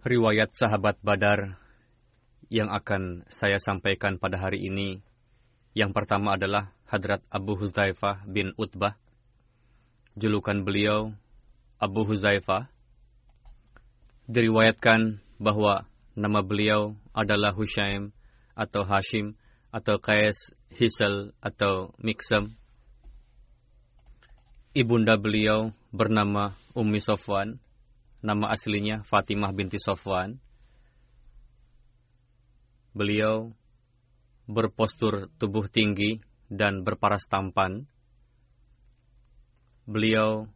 [0.00, 1.60] Riwayat sahabat Badar
[2.52, 5.00] yang akan saya sampaikan pada hari ini.
[5.72, 8.98] Yang pertama adalah Hadrat Abu Huzaifah bin Utbah.
[10.18, 11.14] Julukan beliau
[11.80, 12.68] Abu Huzaifah.
[14.28, 18.12] Diriwayatkan bahwa nama beliau adalah Hushaim
[18.52, 19.38] atau Hashim
[19.70, 22.58] atau Qais, Hisal atau Miksam.
[24.70, 27.58] Ibunda beliau bernama Ummi Sofwan
[28.20, 30.36] Nama aslinya Fatimah binti Sofwan.
[32.92, 33.56] Beliau
[34.44, 36.20] berpostur tubuh tinggi
[36.52, 37.88] dan berparas tampan.
[39.88, 40.52] Beliau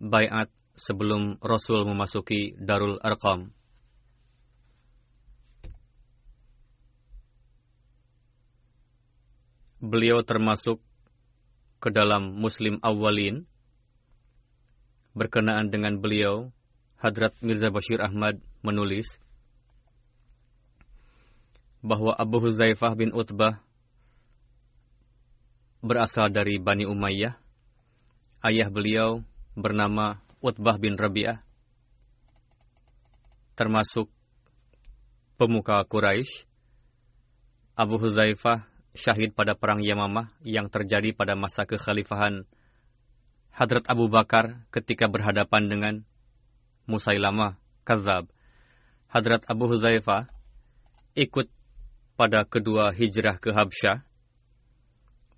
[0.00, 3.52] bayat sebelum Rasul memasuki Darul Arqam.
[9.84, 10.80] Beliau termasuk
[11.82, 13.42] ke dalam Muslim awalin
[15.18, 16.54] berkenaan dengan beliau,
[17.02, 19.18] Hadrat Mirza Bashir Ahmad menulis
[21.82, 23.58] bahwa Abu Huzaifah bin Utbah
[25.82, 27.34] berasal dari Bani Umayyah.
[28.46, 29.26] Ayah beliau
[29.58, 31.42] bernama Utbah bin Rabi'ah,
[33.58, 34.06] termasuk
[35.34, 36.46] pemuka Quraisy.
[37.74, 42.44] Abu Huzaifah syahid pada perang Yamamah yang terjadi pada masa kekhalifahan
[43.52, 45.94] Hadrat Abu Bakar ketika berhadapan dengan
[46.88, 48.32] Musailamah Kazab.
[49.12, 50.32] Hadrat Abu Huzaifah
[51.12, 51.52] ikut
[52.16, 54.00] pada kedua hijrah ke Habsyah.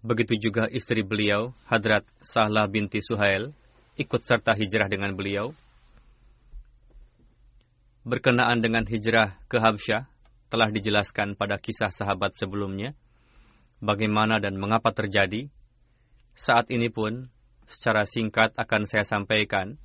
[0.05, 3.51] Begitu juga istri beliau, Hadrat Sahlah binti Suhail,
[3.99, 5.51] ikut serta hijrah dengan beliau.
[8.07, 10.07] Berkenaan dengan hijrah ke Habsyah,
[10.53, 12.95] telah dijelaskan pada kisah sahabat sebelumnya,
[13.85, 15.53] bagaimana dan mengapa terjadi.
[16.33, 17.29] Saat ini pun,
[17.69, 19.77] secara singkat akan saya sampaikan.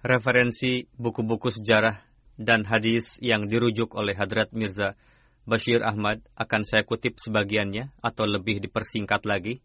[0.00, 2.00] Referensi buku-buku sejarah
[2.40, 4.96] dan hadis yang dirujuk oleh Hadrat Mirza
[5.44, 9.60] Bashir Ahmad akan saya kutip sebagiannya atau lebih dipersingkat lagi.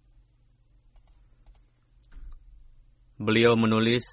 [3.15, 4.03] Beliau menulis,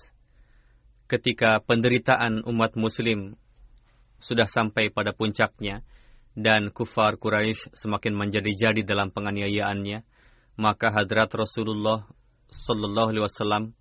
[1.10, 3.34] ketika penderitaan umat muslim
[4.22, 5.82] sudah sampai pada puncaknya,
[6.32, 10.04] dan kufar Quraisy semakin menjadi-jadi dalam penganiayaannya,
[10.56, 12.08] maka hadrat Rasulullah
[12.48, 13.72] Sallallahu Alaihi Wasallam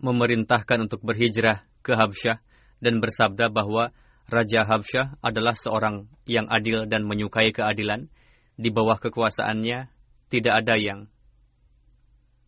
[0.00, 2.40] memerintahkan untuk berhijrah ke Habsyah
[2.80, 3.92] dan bersabda bahwa
[4.28, 8.08] Raja Habsyah adalah seorang yang adil dan menyukai keadilan.
[8.54, 9.90] Di bawah kekuasaannya
[10.30, 11.10] tidak ada yang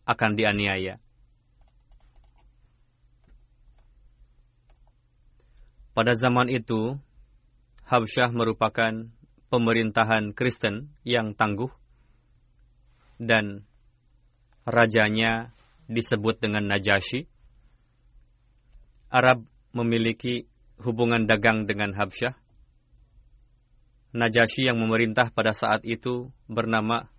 [0.07, 1.03] akan dianiaya.
[5.91, 6.95] Pada zaman itu,
[7.89, 9.09] Habsyah merupakan
[9.47, 11.71] pemerintahan Kristen yang tangguh
[13.17, 13.65] dan
[14.67, 15.55] rajanya
[15.87, 17.25] disebut dengan Najasyi.
[19.07, 20.45] Arab memiliki
[20.83, 22.35] hubungan dagang dengan Habsyah
[24.17, 27.11] Najasyi yang memerintah pada saat itu bernama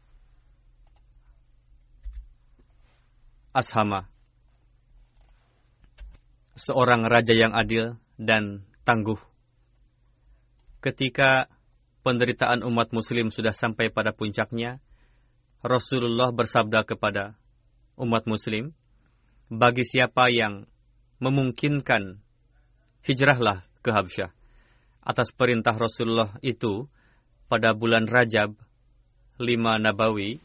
[3.54, 4.10] Ashama.
[6.58, 9.20] Seorang raja yang adil dan tangguh.
[10.82, 11.46] Ketika
[12.08, 14.80] penderitaan umat muslim sudah sampai pada puncaknya,
[15.60, 17.36] Rasulullah bersabda kepada
[18.00, 18.72] umat muslim,
[19.52, 20.64] bagi siapa yang
[21.20, 22.16] memungkinkan
[23.04, 24.32] hijrahlah ke Habsyah.
[25.04, 26.88] Atas perintah Rasulullah itu,
[27.44, 28.56] pada bulan Rajab,
[29.36, 30.40] lima Nabawi,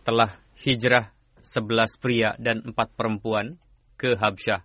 [0.00, 0.32] telah
[0.64, 1.12] hijrah
[1.44, 3.60] sebelas pria dan empat perempuan
[4.00, 4.64] ke Habsyah.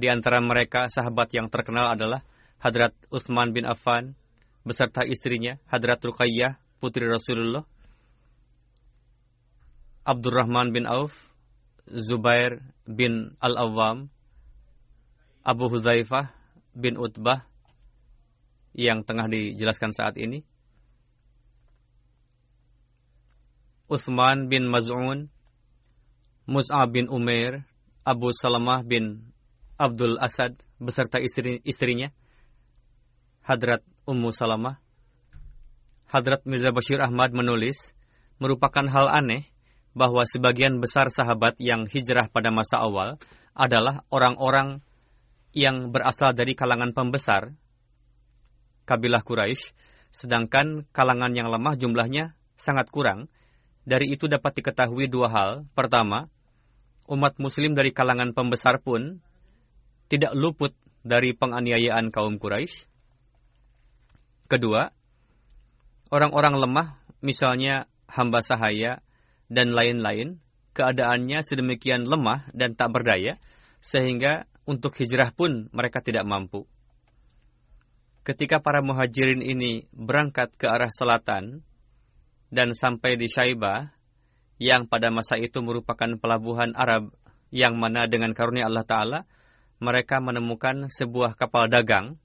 [0.00, 2.24] Di antara mereka, sahabat yang terkenal adalah
[2.60, 4.12] Hadrat Uthman bin Affan
[4.68, 7.64] beserta istrinya, Hadrat Ruqayyah, putri Rasulullah,
[10.04, 11.16] Abdurrahman bin Auf,
[11.88, 14.12] Zubair bin Al-Awwam,
[15.40, 16.36] Abu Huzaifah
[16.76, 17.48] bin Utbah
[18.76, 20.44] yang tengah dijelaskan saat ini,
[23.90, 25.32] Uthman bin Maz'un,
[26.46, 27.66] Mus'ab bin Umair,
[28.06, 29.32] Abu Salamah bin
[29.80, 32.14] Abdul Asad beserta istri istrinya,
[33.44, 34.80] Hadrat Ummu Salamah.
[36.10, 37.94] Hadrat Mirza Bashir Ahmad menulis,
[38.42, 39.46] merupakan hal aneh
[39.94, 43.18] bahwa sebagian besar sahabat yang hijrah pada masa awal
[43.54, 44.82] adalah orang-orang
[45.50, 47.54] yang berasal dari kalangan pembesar,
[48.86, 49.74] kabilah Quraisy,
[50.10, 53.26] sedangkan kalangan yang lemah jumlahnya sangat kurang,
[53.82, 55.50] dari itu dapat diketahui dua hal.
[55.74, 56.30] Pertama,
[57.10, 59.18] umat muslim dari kalangan pembesar pun
[60.06, 62.89] tidak luput dari penganiayaan kaum Quraisy.
[64.50, 64.90] Kedua,
[66.10, 68.98] orang-orang lemah, misalnya hamba sahaya
[69.46, 70.42] dan lain-lain,
[70.74, 73.38] keadaannya sedemikian lemah dan tak berdaya,
[73.78, 76.66] sehingga untuk hijrah pun mereka tidak mampu.
[78.26, 81.62] Ketika para muhajirin ini berangkat ke arah selatan,
[82.50, 83.94] dan sampai di Syaibah,
[84.58, 87.14] yang pada masa itu merupakan pelabuhan Arab
[87.54, 89.20] yang mana dengan karunia Allah Ta'ala,
[89.78, 92.18] mereka menemukan sebuah kapal dagang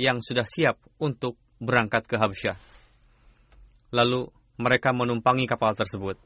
[0.00, 2.56] yang sudah siap untuk berangkat ke Habsyah.
[3.94, 4.28] Lalu
[4.60, 6.20] mereka menumpangi kapal tersebut.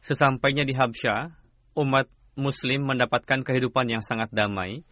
[0.00, 1.32] Sesampainya di Habsyah,
[1.76, 4.86] umat muslim mendapatkan kehidupan yang sangat damai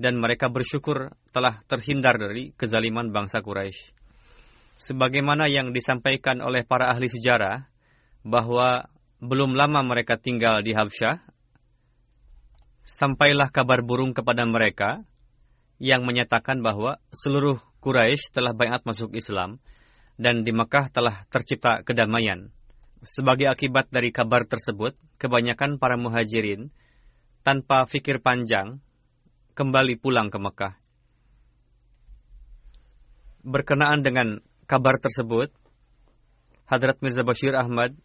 [0.00, 4.00] dan mereka bersyukur telah terhindar dari kezaliman bangsa Quraisy
[4.80, 7.68] sebagaimana yang disampaikan oleh para ahli sejarah
[8.24, 8.88] bahwa
[9.20, 11.20] belum lama mereka tinggal di Habsyah,
[12.88, 15.04] sampailah kabar burung kepada mereka
[15.76, 19.56] yang menyatakan bahwa seluruh Quraisy telah bayat masuk Islam
[20.20, 22.52] dan di Mekah telah tercipta kedamaian.
[23.00, 26.68] Sebagai akibat dari kabar tersebut, kebanyakan para muhajirin
[27.40, 28.84] tanpa fikir panjang
[29.56, 30.76] kembali pulang ke Mekah.
[33.40, 35.48] Berkenaan dengan kabar tersebut,
[36.68, 37.96] Hadrat Mirza Bashir Ahmad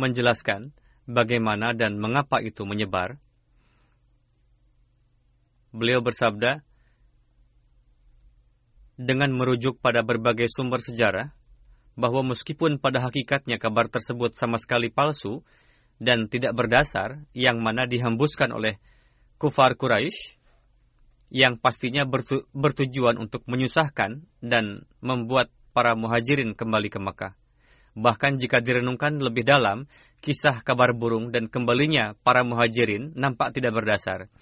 [0.00, 0.72] menjelaskan
[1.04, 3.20] bagaimana dan mengapa itu menyebar.
[5.76, 6.64] Beliau bersabda,
[8.96, 11.32] dengan merujuk pada berbagai sumber sejarah,
[11.96, 15.44] bahwa meskipun pada hakikatnya kabar tersebut sama sekali palsu
[16.00, 18.80] dan tidak berdasar, yang mana dihembuskan oleh
[19.36, 20.40] kufar Quraisy,
[21.32, 27.32] yang pastinya bertu bertujuan untuk menyusahkan dan membuat para muhajirin kembali ke Mekah.
[27.92, 29.84] Bahkan jika direnungkan lebih dalam,
[30.24, 34.32] kisah kabar burung dan kembalinya para muhajirin nampak tidak berdasar.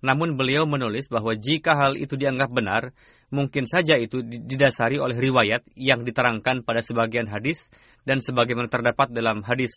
[0.00, 2.96] Namun beliau menulis bahwa jika hal itu dianggap benar,
[3.28, 7.60] mungkin saja itu didasari oleh riwayat yang diterangkan pada sebagian hadis
[8.08, 9.72] dan sebagaimana terdapat dalam hadis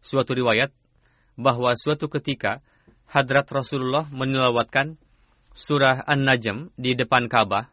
[0.00, 0.72] suatu riwayat
[1.36, 2.64] bahwa suatu ketika
[3.06, 4.96] hadrat Rasulullah menilawatkan
[5.52, 7.68] surah An-Najm di depan Ka'bah,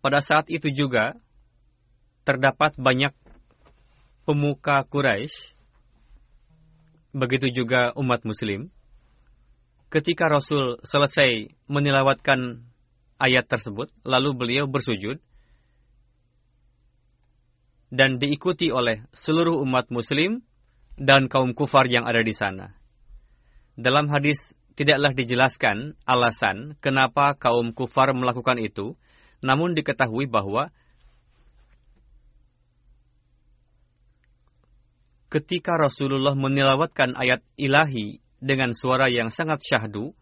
[0.00, 1.18] pada saat itu juga
[2.24, 3.12] terdapat banyak
[4.24, 5.58] pemuka Quraisy,
[7.10, 8.70] begitu juga umat Muslim.
[9.90, 12.62] Ketika Rasul selesai menilawatkan
[13.18, 15.18] ayat tersebut, lalu beliau bersujud
[17.90, 20.46] dan diikuti oleh seluruh umat Muslim
[20.94, 22.78] dan kaum kufar yang ada di sana.
[23.74, 24.38] Dalam hadis
[24.78, 28.94] tidaklah dijelaskan alasan kenapa kaum kufar melakukan itu,
[29.42, 30.70] namun diketahui bahwa
[35.34, 40.16] ketika Rasulullah menilawatkan ayat ilahi dengan suara yang sangat syahdu,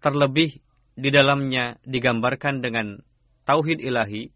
[0.00, 0.58] terlebih
[0.96, 3.00] di dalamnya digambarkan dengan
[3.44, 4.32] tauhid ilahi,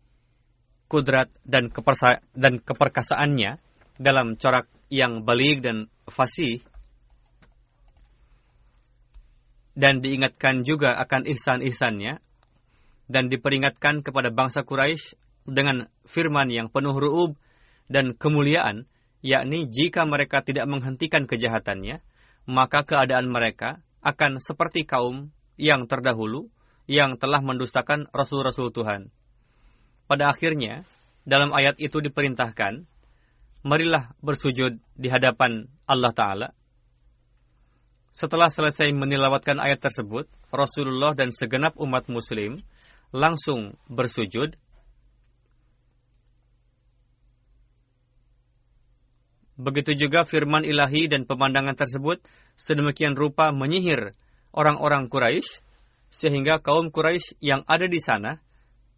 [0.87, 3.59] kudrat dan, kepersa dan keperkasaannya
[3.97, 6.61] dalam corak yang balik dan fasih,
[9.75, 12.23] dan diingatkan juga akan ihsan-ihsannya,
[13.11, 17.37] dan diperingatkan kepada bangsa Quraisy dengan firman yang penuh ru'ub
[17.91, 18.89] dan kemuliaan,
[19.21, 22.01] yakni jika mereka tidak menghentikan kejahatannya,
[22.45, 26.53] maka keadaan mereka akan seperti kaum yang terdahulu
[26.85, 29.09] yang telah mendustakan rasul-rasul Tuhan.
[30.05, 30.85] Pada akhirnya,
[31.25, 32.85] dalam ayat itu diperintahkan,
[33.65, 36.49] marilah bersujud di hadapan Allah Ta'ala.
[38.15, 42.61] Setelah selesai menilawatkan ayat tersebut, Rasulullah dan segenap umat muslim
[43.11, 44.55] langsung bersujud.
[49.55, 52.23] Begitu juga firman ilahi dan pemandangan tersebut
[52.59, 54.19] sedemikian rupa menyihir
[54.51, 55.63] orang-orang Quraisy
[56.11, 58.43] sehingga kaum Quraisy yang ada di sana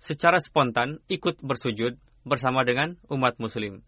[0.00, 3.84] secara spontan ikut bersujud bersama dengan umat muslim.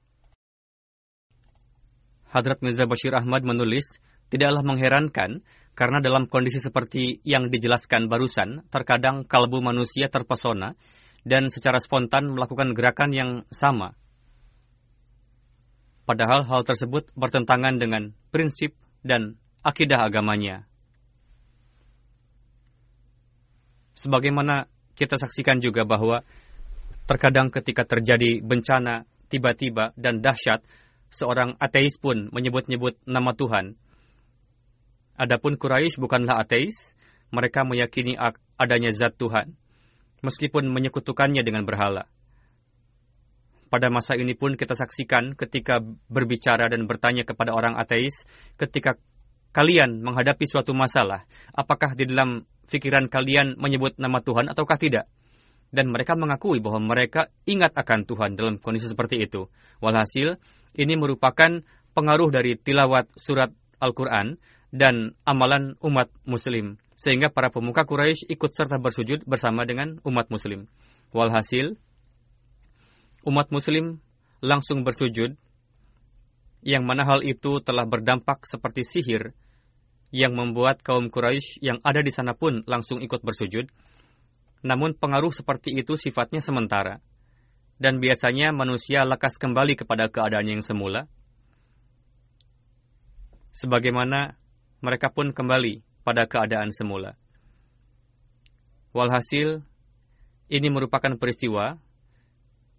[2.28, 3.88] Hadrat Mirza Bashir Ahmad menulis,
[4.28, 5.40] tidaklah mengherankan
[5.72, 10.76] karena dalam kondisi seperti yang dijelaskan barusan, terkadang kalbu manusia terpesona
[11.24, 13.96] dan secara spontan melakukan gerakan yang sama.
[16.08, 18.72] Padahal hal tersebut bertentangan dengan prinsip
[19.04, 20.64] dan akidah agamanya.
[23.92, 26.24] Sebagaimana kita saksikan juga bahwa
[27.04, 30.64] terkadang ketika terjadi bencana tiba-tiba dan dahsyat,
[31.12, 33.76] seorang ateis pun menyebut-nyebut nama Tuhan,
[35.18, 36.94] Adapun Quraisy bukanlah ateis,
[37.34, 38.14] mereka meyakini
[38.54, 39.50] adanya zat Tuhan,
[40.22, 42.06] meskipun menyekutukannya dengan berhala.
[43.68, 48.24] Pada masa ini pun kita saksikan ketika berbicara dan bertanya kepada orang ateis,
[48.56, 48.96] ketika
[49.52, 55.04] kalian menghadapi suatu masalah, apakah di dalam pikiran kalian menyebut nama Tuhan ataukah tidak?
[55.68, 59.52] Dan mereka mengakui bahwa mereka ingat akan Tuhan dalam kondisi seperti itu.
[59.84, 60.40] Walhasil,
[60.80, 61.60] ini merupakan
[61.92, 64.40] pengaruh dari tilawat surat Al-Quran
[64.72, 66.80] dan amalan umat muslim.
[66.96, 70.72] Sehingga para pemuka Quraisy ikut serta bersujud bersama dengan umat muslim.
[71.12, 71.76] Walhasil,
[73.28, 74.00] umat muslim
[74.40, 75.36] langsung bersujud,
[76.64, 79.36] yang mana hal itu telah berdampak seperti sihir,
[80.08, 83.68] yang membuat kaum Quraisy yang ada di sana pun langsung ikut bersujud.
[84.64, 86.98] Namun pengaruh seperti itu sifatnya sementara,
[87.78, 91.06] dan biasanya manusia lekas kembali kepada keadaan yang semula,
[93.54, 94.34] sebagaimana
[94.82, 97.14] mereka pun kembali pada keadaan semula.
[98.90, 99.62] Walhasil,
[100.48, 101.78] ini merupakan peristiwa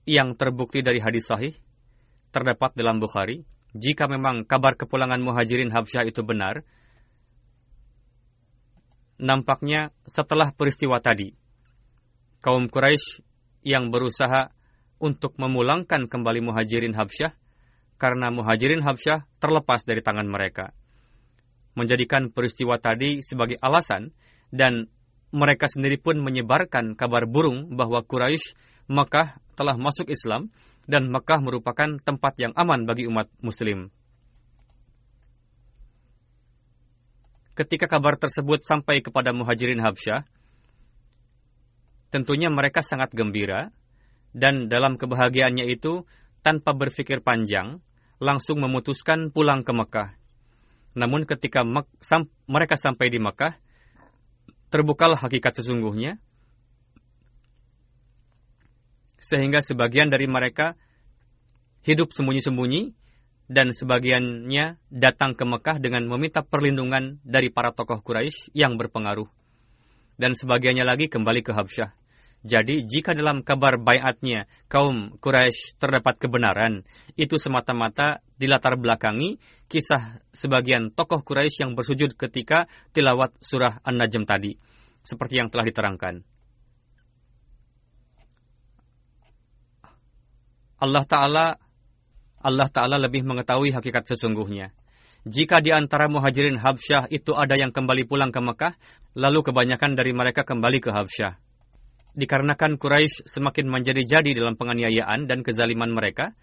[0.10, 1.54] yang terbukti dari hadis sahih,
[2.34, 3.46] terdapat dalam Bukhari,
[3.78, 6.66] jika memang kabar kepulangan muhajirin Habsyah itu benar,
[9.22, 11.30] nampaknya setelah peristiwa tadi,
[12.42, 13.22] kaum Quraisy
[13.62, 14.50] yang berusaha
[14.98, 17.38] untuk memulangkan kembali muhajirin Habsyah,
[18.02, 20.74] karena muhajirin Habsyah terlepas dari tangan mereka
[21.78, 24.12] menjadikan peristiwa tadi sebagai alasan
[24.50, 24.92] dan
[25.32, 28.58] mereka sendiri pun menyebarkan kabar burung bahwa Quraisy
[28.90, 30.48] Mekah telah masuk Islam
[30.88, 33.92] dan Mekah merupakan tempat yang aman bagi umat muslim.
[37.60, 40.24] Ketika kabar tersebut sampai kepada muhajirin Habsyah,
[42.08, 43.76] tentunya mereka sangat gembira
[44.32, 46.08] dan dalam kebahagiaannya itu
[46.40, 47.84] tanpa berpikir panjang
[48.24, 50.16] langsung memutuskan pulang ke Mekah.
[50.96, 51.68] Namun ketika
[52.48, 53.60] mereka sampai di Mekah,
[54.72, 56.16] terbukalah hakikat sesungguhnya,
[59.30, 60.74] sehingga sebagian dari mereka
[61.86, 62.98] hidup sembunyi-sembunyi
[63.50, 69.30] dan sebagiannya datang ke Mekah dengan meminta perlindungan dari para tokoh Quraisy yang berpengaruh.
[70.18, 71.90] Dan sebagiannya lagi kembali ke Habsyah.
[72.40, 76.88] Jadi, jika dalam kabar bayatnya kaum Quraisy terdapat kebenaran,
[77.20, 84.56] itu semata-mata dilatar belakangi kisah sebagian tokoh Quraisy yang bersujud ketika tilawat surah An-Najm tadi,
[85.04, 86.39] seperti yang telah diterangkan.
[90.80, 91.46] Allah Ta'ala
[92.40, 94.72] Allah Ta'ala lebih mengetahui hakikat sesungguhnya.
[95.28, 98.74] Jika di antara muhajirin Habsyah itu ada yang kembali pulang ke Mekah,
[99.20, 101.50] lalu kebanyakan dari mereka kembali ke Habsyah
[102.20, 106.34] dikarenakan Quraisy semakin menjadi-jadi dalam penganiayaan dan kezaliman mereka,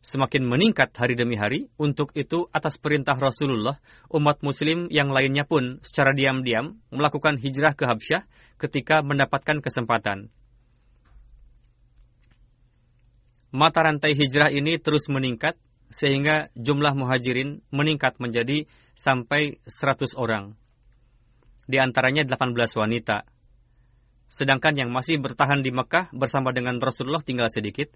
[0.00, 1.68] semakin meningkat hari demi hari.
[1.76, 3.76] Untuk itu, atas perintah Rasulullah,
[4.08, 8.24] umat Muslim yang lainnya pun secara diam-diam melakukan hijrah ke Habsyah
[8.56, 10.32] ketika mendapatkan kesempatan.
[13.50, 15.58] Mata rantai hijrah ini terus meningkat
[15.90, 20.54] sehingga jumlah muhajirin meningkat menjadi sampai 100 orang.
[21.66, 23.26] Di antaranya 18 wanita,
[24.30, 27.90] Sedangkan yang masih bertahan di Mekah bersama dengan Rasulullah tinggal sedikit.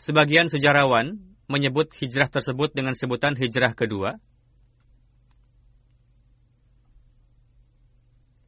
[0.00, 4.16] Sebagian sejarawan menyebut hijrah tersebut dengan sebutan hijrah kedua.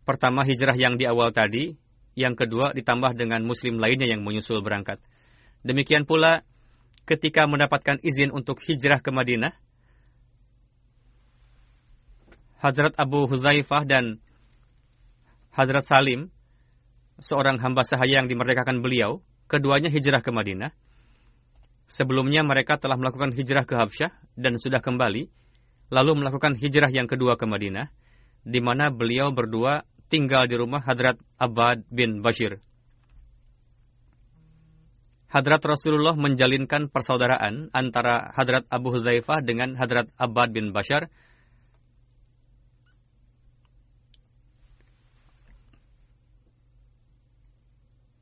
[0.09, 1.77] Pertama hijrah yang di awal tadi,
[2.19, 4.99] yang kedua ditambah dengan muslim lainnya yang menyusul berangkat.
[5.63, 6.43] Demikian pula
[7.05, 9.53] ketika mendapatkan izin untuk hijrah ke Madinah,
[12.61, 14.21] Hazrat Abu Huzaifah dan
[15.51, 16.29] Hazrat Salim,
[17.19, 20.73] seorang hamba sahaya yang dimerdekakan beliau, keduanya hijrah ke Madinah.
[21.91, 25.27] Sebelumnya mereka telah melakukan hijrah ke Habsyah dan sudah kembali,
[25.91, 27.91] lalu melakukan hijrah yang kedua ke Madinah,
[28.47, 32.59] di mana beliau berdua tinggal di rumah Hadrat Abad bin Bashir.
[35.31, 41.07] Hadrat Rasulullah menjalinkan persaudaraan antara Hadrat Abu Huzaifah dengan Hadrat Abad bin Bashar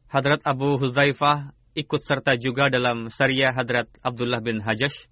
[0.09, 5.05] Hadrat Abu Huzaifah ikut serta juga dalam syariah Hadrat Abdullah bin Hajash.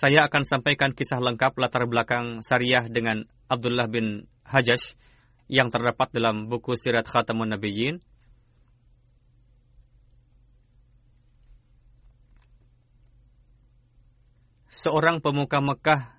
[0.00, 3.20] Saya akan sampaikan kisah lengkap latar belakang syariah dengan
[3.52, 4.96] Abdullah bin Hajash
[5.44, 8.00] yang terdapat dalam buku Sirat Khatamun Nabiyyin.
[14.72, 16.16] Seorang pemuka Mekah,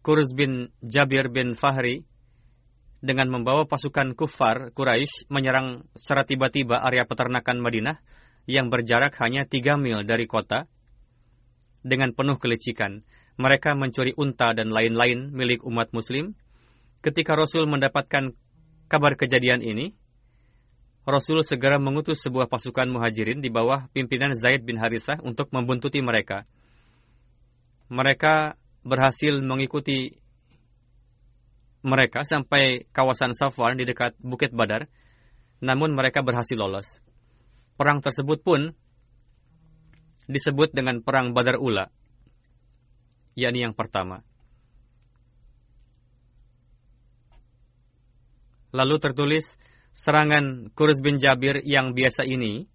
[0.00, 2.08] Kurz bin Jabir bin Fahri,
[3.04, 8.00] dengan membawa pasukan kufar Quraisy menyerang secara tiba-tiba area peternakan Madinah
[8.48, 10.64] yang berjarak hanya tiga mil dari kota.
[11.80, 13.00] Dengan penuh kelicikan,
[13.40, 16.36] mereka mencuri unta dan lain-lain milik umat muslim.
[17.00, 18.36] Ketika Rasul mendapatkan
[18.92, 19.96] kabar kejadian ini,
[21.08, 26.44] Rasul segera mengutus sebuah pasukan muhajirin di bawah pimpinan Zaid bin Harithah untuk membuntuti mereka.
[27.88, 30.20] Mereka berhasil mengikuti
[31.80, 34.92] mereka sampai kawasan Safwan di dekat Bukit Badar,
[35.64, 37.00] namun mereka berhasil lolos.
[37.80, 38.76] Perang tersebut pun
[40.30, 41.90] disebut dengan Perang Badar Ula,
[43.34, 44.22] yakni yang pertama.
[48.70, 49.58] Lalu tertulis
[49.90, 52.70] serangan Kurz bin Jabir yang biasa ini,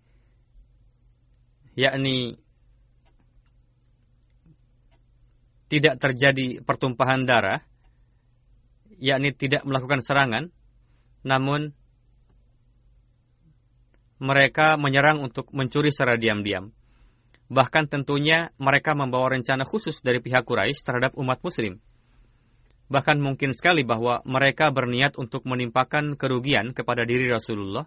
[1.80, 2.36] yakni
[5.72, 7.64] tidak terjadi pertumpahan darah,
[9.00, 10.44] yakni tidak melakukan serangan,
[11.24, 11.72] namun
[14.20, 16.75] mereka menyerang untuk mencuri secara diam-diam.
[17.46, 21.78] Bahkan tentunya mereka membawa rencana khusus dari pihak Quraisy terhadap umat muslim.
[22.90, 27.86] Bahkan mungkin sekali bahwa mereka berniat untuk menimpakan kerugian kepada diri Rasulullah.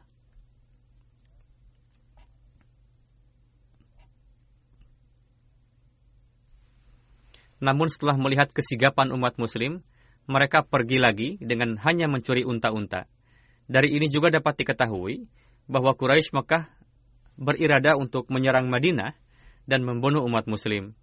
[7.59, 9.83] Namun setelah melihat kesigapan umat muslim,
[10.31, 13.11] mereka pergi lagi dengan hanya mencuri unta-unta.
[13.66, 15.27] Dari ini juga dapat diketahui
[15.66, 16.71] bahwa Quraisy Mekah
[17.35, 19.14] berirada untuk menyerang Madinah
[19.68, 20.96] dan membunuh umat muslim.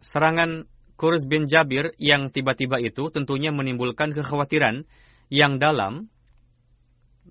[0.00, 4.86] Serangan Kurz bin Jabir yang tiba-tiba itu tentunya menimbulkan kekhawatiran
[5.30, 6.10] yang dalam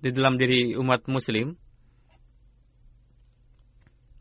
[0.00, 1.60] di dalam diri umat muslim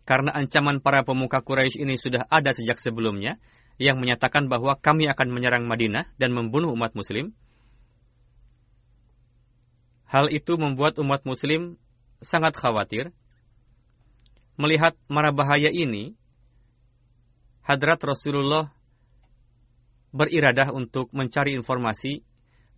[0.10, 3.38] karena ancaman para pemuka Quraisy ini sudah ada sejak sebelumnya
[3.78, 7.30] yang menyatakan bahwa kami akan menyerang Madinah dan membunuh umat muslim.
[10.10, 11.78] Hal itu membuat umat muslim
[12.26, 13.14] sangat khawatir.
[14.58, 16.18] Melihat mara bahaya ini,
[17.62, 18.74] hadrat Rasulullah
[20.10, 22.26] beriradah untuk mencari informasi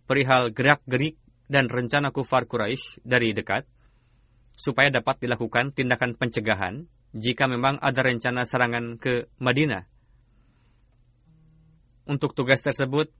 [0.04, 1.16] perihal gerak-gerik
[1.48, 3.64] dan rencana kufar Quraisy dari dekat,
[4.52, 9.84] supaya dapat dilakukan tindakan pencegahan jika memang ada rencana serangan ke Madinah.
[12.08, 13.12] Untuk tugas tersebut,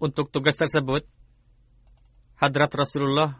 [0.00, 1.04] Untuk tugas tersebut,
[2.40, 3.36] Hadrat Rasulullah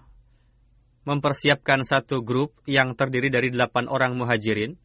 [1.09, 4.77] mempersiapkan satu grup yang terdiri dari delapan orang muhajirin.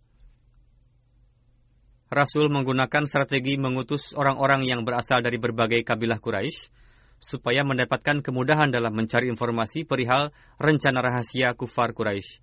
[2.08, 6.72] Rasul menggunakan strategi mengutus orang-orang yang berasal dari berbagai kabilah Quraisy
[7.20, 10.32] supaya mendapatkan kemudahan dalam mencari informasi perihal
[10.64, 12.40] rencana rahasia kufar Quraisy.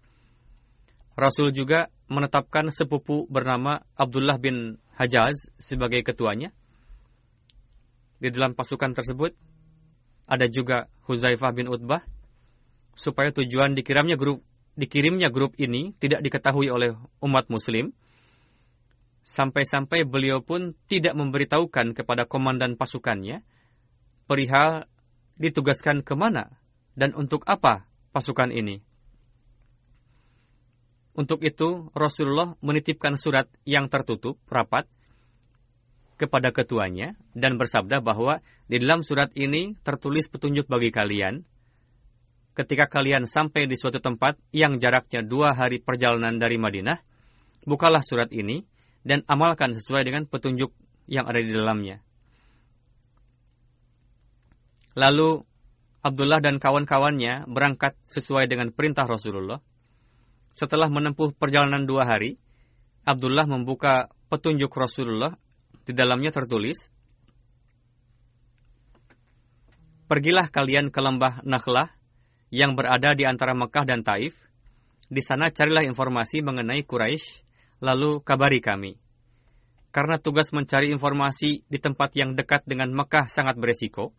[1.16, 6.52] Rasul juga menetapkan sepupu bernama Abdullah bin Hajaz sebagai ketuanya
[8.20, 9.32] di dalam pasukan tersebut
[10.32, 12.00] ada juga Huzaifah bin Utbah
[12.96, 14.40] supaya tujuan dikirimnya grup
[14.72, 17.92] dikirimnya grup ini tidak diketahui oleh umat muslim
[19.22, 23.46] Sampai-sampai beliau pun tidak memberitahukan kepada komandan pasukannya
[24.26, 24.90] perihal
[25.38, 26.50] ditugaskan ke mana
[26.98, 28.82] dan untuk apa pasukan ini.
[31.12, 34.88] Untuk itu, Rasulullah menitipkan surat yang tertutup, rapat,
[36.16, 41.42] kepada ketuanya dan bersabda bahwa di dalam surat ini tertulis petunjuk bagi kalian.
[42.52, 47.00] Ketika kalian sampai di suatu tempat yang jaraknya dua hari perjalanan dari Madinah,
[47.64, 48.60] bukalah surat ini
[49.02, 50.70] dan amalkan sesuai dengan petunjuk
[51.08, 52.04] yang ada di dalamnya.
[54.92, 55.40] Lalu
[56.02, 59.62] Abdullah dan kawan-kawannya berangkat sesuai dengan perintah Rasulullah.
[60.52, 62.36] Setelah menempuh perjalanan dua hari,
[63.08, 65.32] Abdullah membuka petunjuk Rasulullah
[65.86, 66.92] di dalamnya tertulis,
[70.12, 71.88] Pergilah kalian ke lembah Nakhlah
[72.52, 74.36] yang berada di antara Mekah dan Taif.
[75.08, 77.40] Di sana carilah informasi mengenai Quraisy,
[77.80, 79.00] lalu kabari kami.
[79.88, 84.12] Karena tugas mencari informasi di tempat yang dekat dengan Mekah sangat beresiko,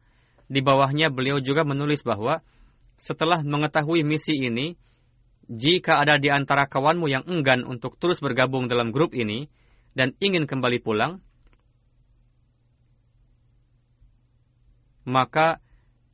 [0.49, 2.41] di bawahnya beliau juga menulis bahwa
[2.97, 4.73] setelah mengetahui misi ini,
[5.45, 9.45] jika ada di antara kawanmu yang enggan untuk terus bergabung dalam grup ini
[9.93, 11.21] dan ingin kembali pulang,
[15.03, 15.59] maka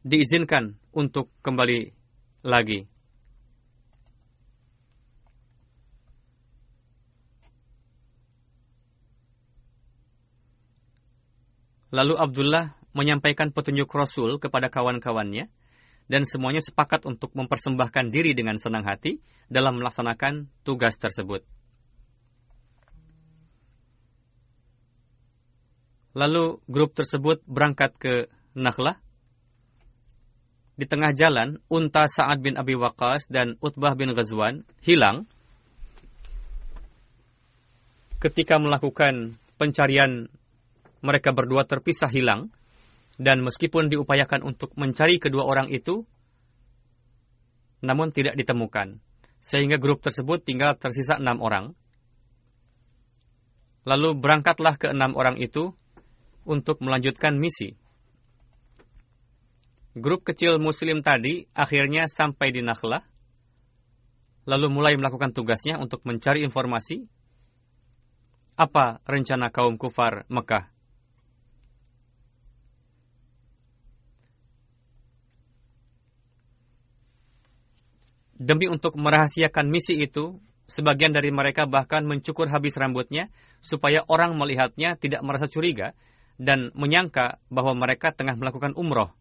[0.05, 1.93] diizinkan untuk kembali
[2.45, 2.87] lagi.
[11.89, 15.49] Lalu Abdullah menyampaikan petunjuk Rasul kepada kawan-kawannya,
[16.09, 21.45] dan semuanya sepakat untuk mempersembahkan diri dengan senang hati dalam melaksanakan tugas tersebut.
[26.17, 28.13] Lalu grup tersebut berangkat ke
[28.59, 28.99] Nakhlah.
[30.75, 35.27] Di tengah jalan, unta Sa'ad bin Abi Waqqas dan Utbah bin Ghazwan hilang.
[38.19, 40.27] Ketika melakukan pencarian,
[40.99, 42.51] mereka berdua terpisah hilang.
[43.19, 46.07] Dan meskipun diupayakan untuk mencari kedua orang itu,
[47.83, 49.03] namun tidak ditemukan.
[49.43, 51.75] Sehingga grup tersebut tinggal tersisa enam orang.
[53.83, 55.75] Lalu berangkatlah ke enam orang itu
[56.47, 57.75] untuk melanjutkan misi.
[59.97, 63.01] Grup kecil muslim tadi akhirnya sampai di Nakhlah,
[64.45, 67.09] lalu mulai melakukan tugasnya untuk mencari informasi
[68.59, 70.69] apa rencana kaum kufar Mekah.
[78.39, 83.27] Demi untuk merahasiakan misi itu, sebagian dari mereka bahkan mencukur habis rambutnya
[83.59, 85.91] supaya orang melihatnya tidak merasa curiga
[86.39, 89.11] dan menyangka bahwa mereka tengah melakukan umroh.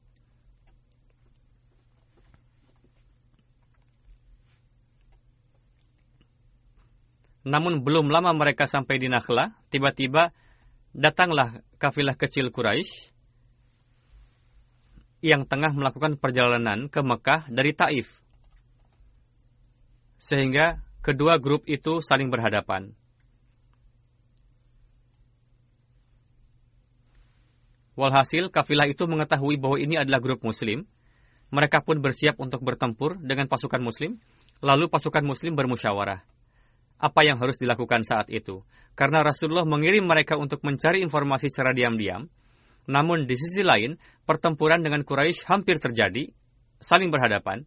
[7.48, 10.36] Namun belum lama mereka sampai di Nakhla, tiba-tiba
[10.92, 13.16] datanglah kafilah kecil Quraisy
[15.24, 18.20] yang tengah melakukan perjalanan ke Mekah dari Taif.
[20.20, 22.92] Sehingga kedua grup itu saling berhadapan.
[27.98, 30.86] Walhasil, kafilah itu mengetahui bahwa ini adalah grup muslim.
[31.50, 34.20] Mereka pun bersiap untuk bertempur dengan pasukan muslim.
[34.62, 36.37] Lalu pasukan muslim bermusyawarah
[36.98, 38.66] apa yang harus dilakukan saat itu.
[38.98, 42.26] Karena Rasulullah mengirim mereka untuk mencari informasi secara diam-diam.
[42.90, 43.94] Namun di sisi lain,
[44.26, 46.26] pertempuran dengan Quraisy hampir terjadi,
[46.82, 47.62] saling berhadapan.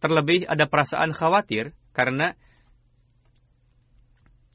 [0.00, 2.32] Terlebih ada perasaan khawatir karena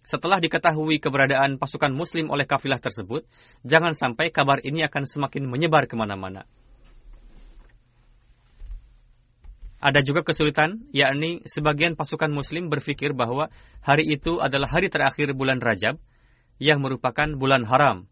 [0.01, 3.25] setelah diketahui keberadaan pasukan muslim oleh kafilah tersebut,
[3.61, 6.49] jangan sampai kabar ini akan semakin menyebar ke mana-mana.
[9.81, 13.49] Ada juga kesulitan, yakni sebagian pasukan muslim berpikir bahwa
[13.81, 15.97] hari itu adalah hari terakhir bulan Rajab,
[16.61, 18.05] yang merupakan bulan haram.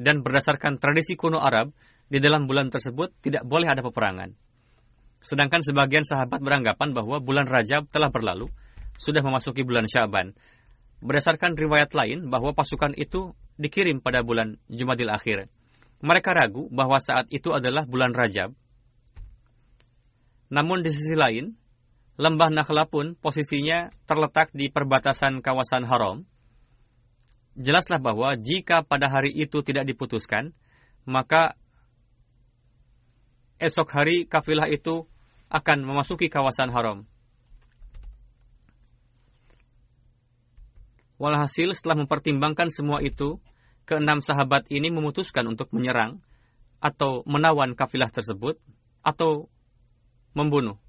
[0.00, 1.76] Dan berdasarkan tradisi kuno Arab,
[2.08, 4.32] di dalam bulan tersebut tidak boleh ada peperangan.
[5.20, 8.48] Sedangkan sebagian sahabat beranggapan bahwa bulan Rajab telah berlalu,
[8.96, 10.32] sudah memasuki bulan Syaban.
[11.04, 15.46] Berdasarkan riwayat lain bahwa pasukan itu dikirim pada bulan Jumadil Akhir.
[16.04, 18.52] Mereka ragu bahwa saat itu adalah bulan Rajab.
[20.52, 21.56] Namun di sisi lain,
[22.20, 26.28] lembah Nakhla pun posisinya terletak di perbatasan kawasan haram.
[27.54, 30.52] Jelaslah bahwa jika pada hari itu tidak diputuskan,
[31.06, 31.54] maka
[33.62, 35.06] esok hari kafilah itu
[35.48, 37.06] akan memasuki kawasan haram.
[41.16, 43.38] Walhasil setelah mempertimbangkan semua itu,
[43.86, 46.18] keenam sahabat ini memutuskan untuk menyerang
[46.82, 48.58] atau menawan kafilah tersebut
[49.04, 49.48] atau
[50.34, 50.80] membunuh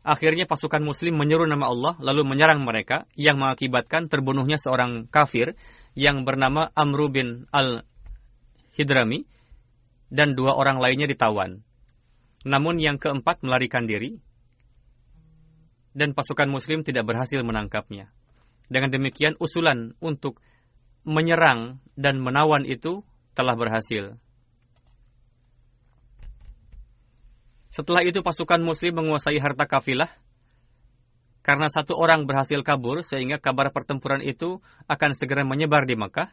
[0.00, 5.52] Akhirnya pasukan muslim menyeru nama Allah lalu menyerang mereka yang mengakibatkan terbunuhnya seorang kafir
[5.92, 9.28] yang bernama Amru bin al-Hidrami
[10.08, 11.60] dan dua orang lainnya ditawan.
[12.48, 14.16] Namun yang keempat melarikan diri
[15.92, 18.08] dan pasukan muslim tidak berhasil menangkapnya.
[18.70, 20.38] Dengan demikian usulan untuk
[21.02, 23.02] menyerang dan menawan itu
[23.34, 24.14] telah berhasil.
[27.70, 30.10] Setelah itu pasukan muslim menguasai harta kafilah.
[31.40, 36.30] Karena satu orang berhasil kabur sehingga kabar pertempuran itu akan segera menyebar di Makkah.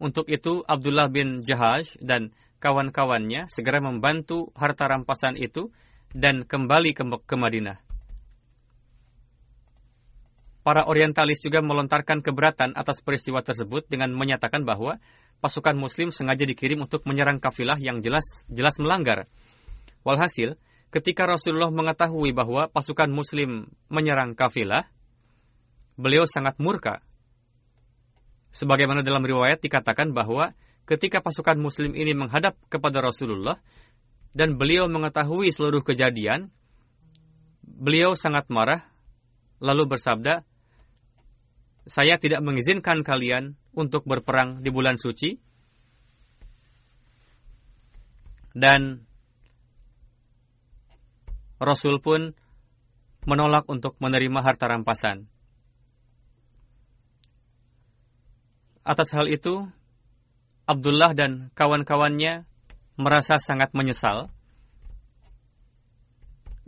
[0.00, 2.32] Untuk itu Abdullah bin Jahaj dan
[2.64, 5.68] kawan-kawannya segera membantu harta rampasan itu
[6.16, 7.83] dan kembali ke, ke Madinah.
[10.64, 14.96] Para orientalis juga melontarkan keberatan atas peristiwa tersebut dengan menyatakan bahwa
[15.44, 19.28] pasukan muslim sengaja dikirim untuk menyerang kafilah yang jelas jelas melanggar.
[20.08, 20.56] Walhasil,
[20.88, 24.88] ketika Rasulullah mengetahui bahwa pasukan muslim menyerang kafilah,
[26.00, 27.04] beliau sangat murka.
[28.56, 30.56] Sebagaimana dalam riwayat dikatakan bahwa
[30.88, 33.60] ketika pasukan muslim ini menghadap kepada Rasulullah
[34.32, 36.48] dan beliau mengetahui seluruh kejadian,
[37.60, 38.88] beliau sangat marah
[39.60, 40.53] lalu bersabda,
[41.84, 45.36] saya tidak mengizinkan kalian untuk berperang di bulan suci
[48.56, 49.04] dan
[51.60, 52.32] Rasul pun
[53.24, 55.28] menolak untuk menerima harta rampasan.
[58.84, 59.64] Atas hal itu,
[60.68, 62.44] Abdullah dan kawan-kawannya
[63.00, 64.28] merasa sangat menyesal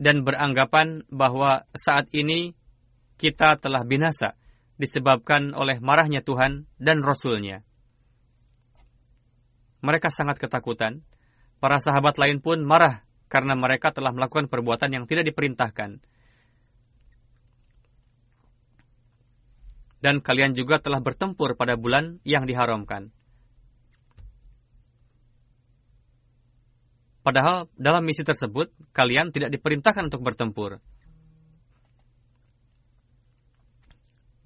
[0.01, 2.57] dan beranggapan bahwa saat ini
[3.17, 4.37] kita telah binasa
[4.77, 7.65] disebabkan oleh marahnya Tuhan dan Rasulnya.
[9.85, 11.05] Mereka sangat ketakutan.
[11.57, 16.05] Para sahabat lain pun marah karena mereka telah melakukan perbuatan yang tidak diperintahkan.
[20.05, 23.11] Dan kalian juga telah bertempur pada bulan yang diharamkan.
[27.27, 30.79] Padahal dalam misi tersebut, kalian tidak diperintahkan untuk bertempur.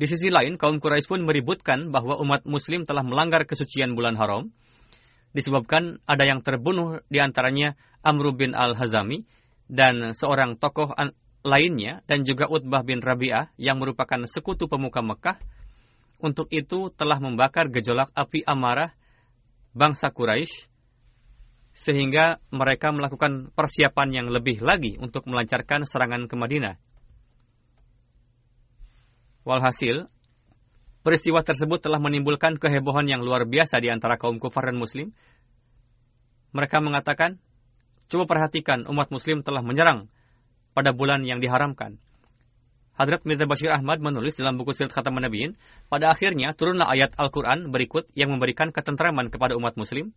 [0.01, 4.49] Di sisi lain, kaum Quraisy pun meributkan bahwa umat muslim telah melanggar kesucian bulan haram,
[5.37, 9.29] disebabkan ada yang terbunuh di antaranya Amr bin al-Hazami
[9.69, 10.97] dan seorang tokoh
[11.45, 15.37] lainnya dan juga Utbah bin Rabi'ah yang merupakan sekutu pemuka Mekah,
[16.25, 18.97] untuk itu telah membakar gejolak api amarah
[19.77, 20.65] bangsa Quraisy
[21.77, 26.90] sehingga mereka melakukan persiapan yang lebih lagi untuk melancarkan serangan ke Madinah.
[29.51, 30.07] Walhasil,
[31.03, 35.11] peristiwa tersebut telah menimbulkan kehebohan yang luar biasa di antara kaum kufar dan muslim.
[36.55, 37.43] Mereka mengatakan,
[38.07, 40.07] coba perhatikan umat muslim telah menyerang
[40.71, 41.99] pada bulan yang diharamkan.
[42.95, 45.57] Hadrat Mirza Bashir Ahmad menulis dalam buku Sirat Khatam Nabiin,
[45.91, 50.15] pada akhirnya turunlah ayat Al-Quran berikut yang memberikan ketentraman kepada umat muslim,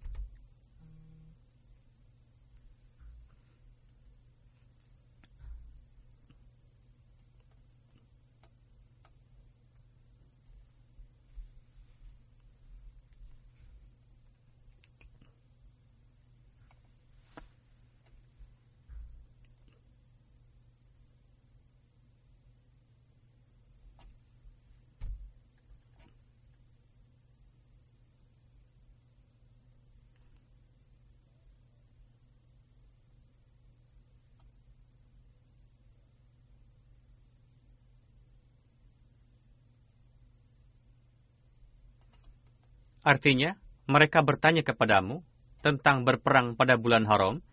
[43.03, 43.59] Artinya,
[43.91, 45.21] mereka bertanya kepadamu
[45.59, 47.43] tentang berperang pada bulan haram,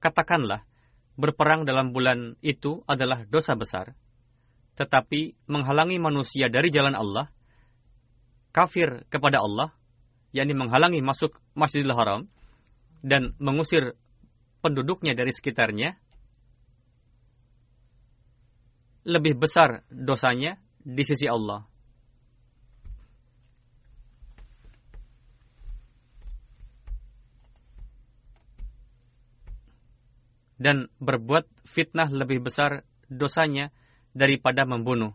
[0.00, 0.64] katakanlah,
[1.16, 3.92] berperang dalam bulan itu adalah dosa besar.
[4.76, 7.28] Tetapi menghalangi manusia dari jalan Allah,
[8.52, 9.72] kafir kepada Allah,
[10.32, 12.28] yakni menghalangi masuk Masjidil Haram,
[13.04, 13.96] dan mengusir
[14.60, 15.96] penduduknya dari sekitarnya,
[19.06, 21.75] lebih besar dosanya di sisi Allah.
[30.56, 33.70] Dan berbuat fitnah lebih besar dosanya
[34.16, 35.12] daripada membunuh.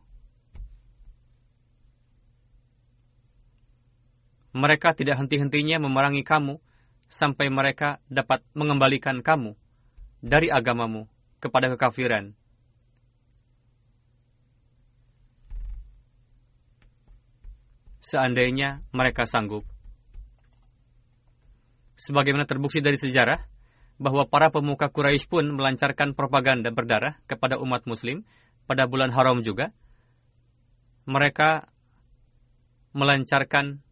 [4.52, 6.60] Mereka tidak henti-hentinya memerangi kamu
[7.08, 9.56] sampai mereka dapat mengembalikan kamu
[10.22, 11.08] dari agamamu
[11.42, 12.36] kepada kekafiran.
[18.04, 19.64] Seandainya mereka sanggup.
[21.96, 23.51] Sebagaimana terbukti dari sejarah,
[24.02, 28.26] bahwa para pemuka Quraisy pun melancarkan propaganda berdarah kepada umat muslim
[28.66, 29.70] pada bulan haram juga.
[31.06, 31.70] Mereka
[32.98, 33.86] melancarkan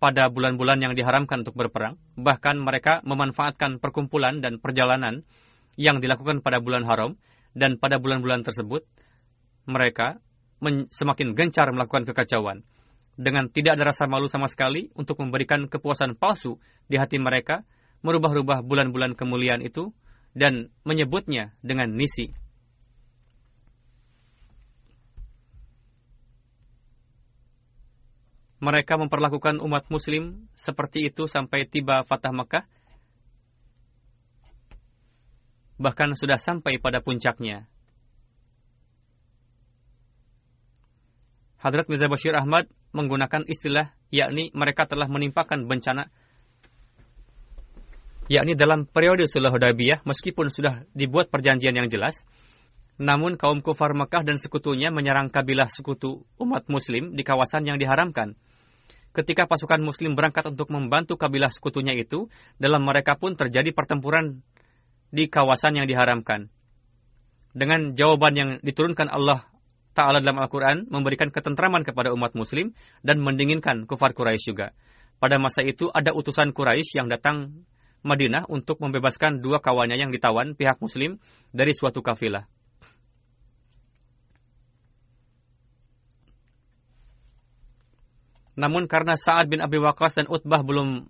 [0.00, 2.00] pada bulan-bulan yang diharamkan untuk berperang.
[2.16, 5.28] Bahkan mereka memanfaatkan perkumpulan dan perjalanan
[5.76, 7.20] yang dilakukan pada bulan haram
[7.52, 8.88] dan pada bulan-bulan tersebut
[9.68, 10.16] mereka
[10.88, 12.64] semakin gencar melakukan kekacauan
[13.16, 17.64] dengan tidak ada rasa malu sama sekali untuk memberikan kepuasan palsu di hati mereka,
[18.04, 19.90] merubah-rubah bulan-bulan kemuliaan itu
[20.36, 22.36] dan menyebutnya dengan nisi.
[28.60, 32.64] Mereka memperlakukan umat muslim seperti itu sampai tiba Fatah Mekah,
[35.76, 37.68] bahkan sudah sampai pada puncaknya.
[41.66, 46.14] Hadrat Mirza Bashir Ahmad menggunakan istilah yakni mereka telah menimpakan bencana.
[48.30, 52.22] Yakni dalam periode Sulh Hudaybiyah meskipun sudah dibuat perjanjian yang jelas
[53.02, 58.38] namun kaum kufar Mekah dan sekutunya menyerang kabilah sekutu umat muslim di kawasan yang diharamkan.
[59.10, 62.30] Ketika pasukan muslim berangkat untuk membantu kabilah sekutunya itu
[62.62, 64.40] dalam mereka pun terjadi pertempuran
[65.10, 66.48] di kawasan yang diharamkan.
[67.56, 69.55] Dengan jawaban yang diturunkan Allah
[69.96, 74.76] Ta'ala dalam Al-Quran memberikan ketentraman kepada umat muslim dan mendinginkan kufar Quraisy juga.
[75.16, 77.64] Pada masa itu ada utusan Quraisy yang datang
[78.04, 81.16] Madinah untuk membebaskan dua kawannya yang ditawan pihak muslim
[81.56, 82.44] dari suatu kafilah.
[88.56, 91.08] Namun karena Sa'ad bin Abi Waqqas dan Utbah belum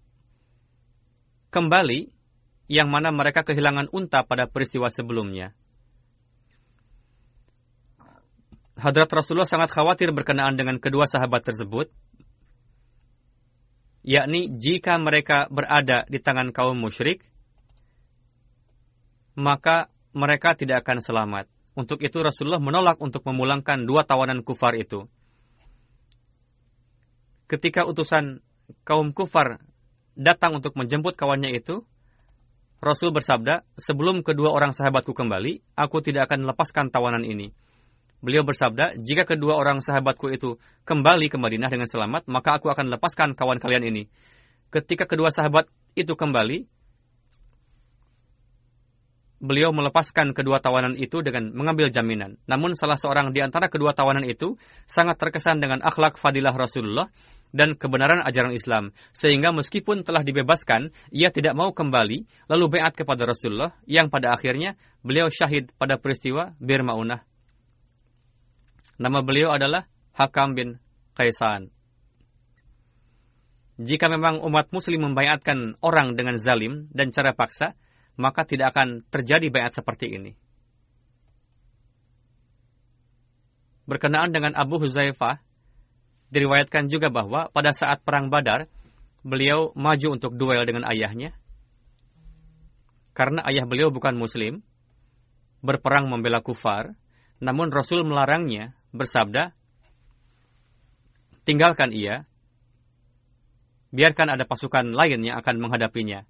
[1.51, 2.11] kembali,
[2.66, 5.55] yang mana mereka kehilangan unta pada peristiwa sebelumnya.
[8.76, 11.88] Hadrat Rasulullah sangat khawatir berkenaan dengan kedua sahabat tersebut,
[14.04, 17.24] yakni jika mereka berada di tangan kaum musyrik,
[19.32, 21.44] maka mereka tidak akan selamat.
[21.76, 25.08] Untuk itu Rasulullah menolak untuk memulangkan dua tawanan kufar itu.
[27.48, 28.40] Ketika utusan
[28.84, 29.60] kaum kufar
[30.16, 31.84] datang untuk menjemput kawannya itu,
[32.80, 37.56] Rasul bersabda, sebelum kedua orang sahabatku kembali, aku tidak akan lepaskan tawanan ini.
[38.24, 40.57] Beliau bersabda, jika kedua orang sahabatku itu
[40.88, 44.02] kembali ke Madinah dengan selamat, maka aku akan lepaskan kawan kalian ini.
[44.72, 46.64] Ketika kedua sahabat itu kembali,
[49.37, 52.40] beliau melepaskan kedua tawanan itu dengan mengambil jaminan.
[52.48, 54.57] Namun salah seorang di antara kedua tawanan itu
[54.88, 57.12] sangat terkesan dengan akhlak fadilah Rasulullah
[57.52, 58.96] dan kebenaran ajaran Islam.
[59.12, 64.74] Sehingga meskipun telah dibebaskan, ia tidak mau kembali, lalu beat kepada Rasulullah, yang pada akhirnya
[65.05, 67.36] beliau syahid pada peristiwa Bir Ma'unah.
[68.96, 69.85] Nama beliau adalah
[70.16, 70.80] Hakam bin
[71.12, 71.68] Kaisan.
[73.76, 77.76] Jika memang umat muslim membayatkan orang dengan zalim dan cara paksa,
[78.16, 80.32] maka tidak akan terjadi bayat seperti ini.
[83.85, 85.44] Berkenaan dengan Abu Huzaifah,
[86.32, 88.66] diriwayatkan juga bahwa pada saat perang Badar,
[89.20, 91.37] beliau maju untuk duel dengan ayahnya.
[93.12, 94.64] Karena ayah beliau bukan muslim,
[95.61, 96.96] berperang membela kufar,
[97.44, 99.55] namun Rasul melarangnya bersabda,
[101.46, 102.27] tinggalkan ia,
[103.94, 106.27] biarkan ada pasukan lain yang akan menghadapinya.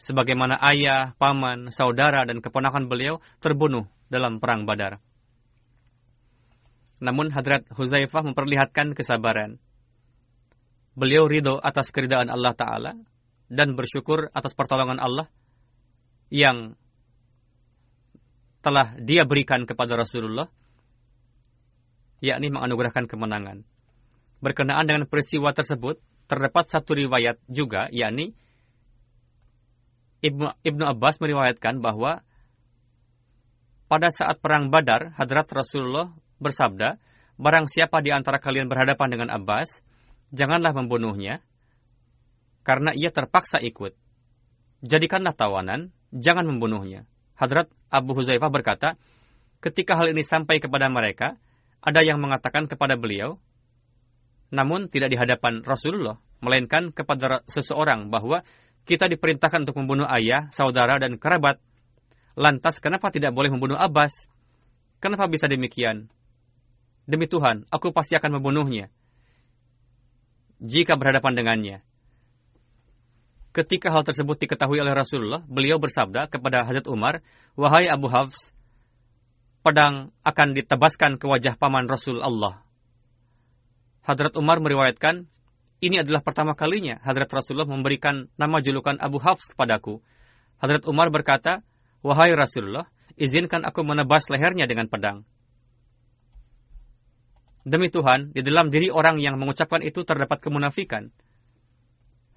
[0.00, 5.00] Sebagaimana ayah, paman, saudara, dan keponakan beliau terbunuh dalam perang badar.
[7.00, 9.56] Namun Hadrat Huzaifah memperlihatkan kesabaran.
[10.96, 12.92] Beliau ridho atas keridaan Allah Ta'ala
[13.48, 15.28] dan bersyukur atas pertolongan Allah
[16.28, 16.76] yang
[18.60, 20.46] telah dia berikan kepada Rasulullah
[22.20, 23.64] yakni menganugerahkan kemenangan.
[24.40, 28.32] Berkenaan dengan peristiwa tersebut, terdapat satu riwayat juga, yakni
[30.20, 32.20] Ibnu, Ibnu Abbas meriwayatkan bahwa
[33.88, 37.00] pada saat perang Badar, Hadrat Rasulullah bersabda,
[37.40, 39.80] barang siapa di antara kalian berhadapan dengan Abbas,
[40.30, 41.40] janganlah membunuhnya,
[42.62, 43.96] karena ia terpaksa ikut.
[44.84, 47.08] Jadikanlah tawanan, jangan membunuhnya.
[47.34, 49.00] Hadrat Abu Huzaifah berkata,
[49.64, 51.40] ketika hal ini sampai kepada mereka,
[51.80, 53.40] ada yang mengatakan kepada beliau,
[54.52, 58.44] namun tidak di hadapan Rasulullah, melainkan kepada seseorang bahwa
[58.84, 61.62] kita diperintahkan untuk membunuh ayah, saudara, dan kerabat.
[62.34, 64.26] Lantas kenapa tidak boleh membunuh Abbas?
[65.00, 66.10] Kenapa bisa demikian?
[67.08, 68.92] Demi Tuhan, aku pasti akan membunuhnya.
[70.60, 71.78] Jika berhadapan dengannya.
[73.50, 77.18] Ketika hal tersebut diketahui oleh Rasulullah, beliau bersabda kepada Hazrat Umar,
[77.58, 78.54] Wahai Abu Hafs,
[79.60, 82.64] pedang akan ditebaskan ke wajah paman Rasul Allah.
[84.04, 85.28] Hadrat Umar meriwayatkan,
[85.80, 90.00] ini adalah pertama kalinya Hadrat Rasulullah memberikan nama julukan Abu Hafs kepadaku.
[90.60, 91.64] Hadrat Umar berkata,
[92.00, 95.28] Wahai Rasulullah, izinkan aku menebas lehernya dengan pedang.
[97.60, 101.12] Demi Tuhan, di dalam diri orang yang mengucapkan itu terdapat kemunafikan.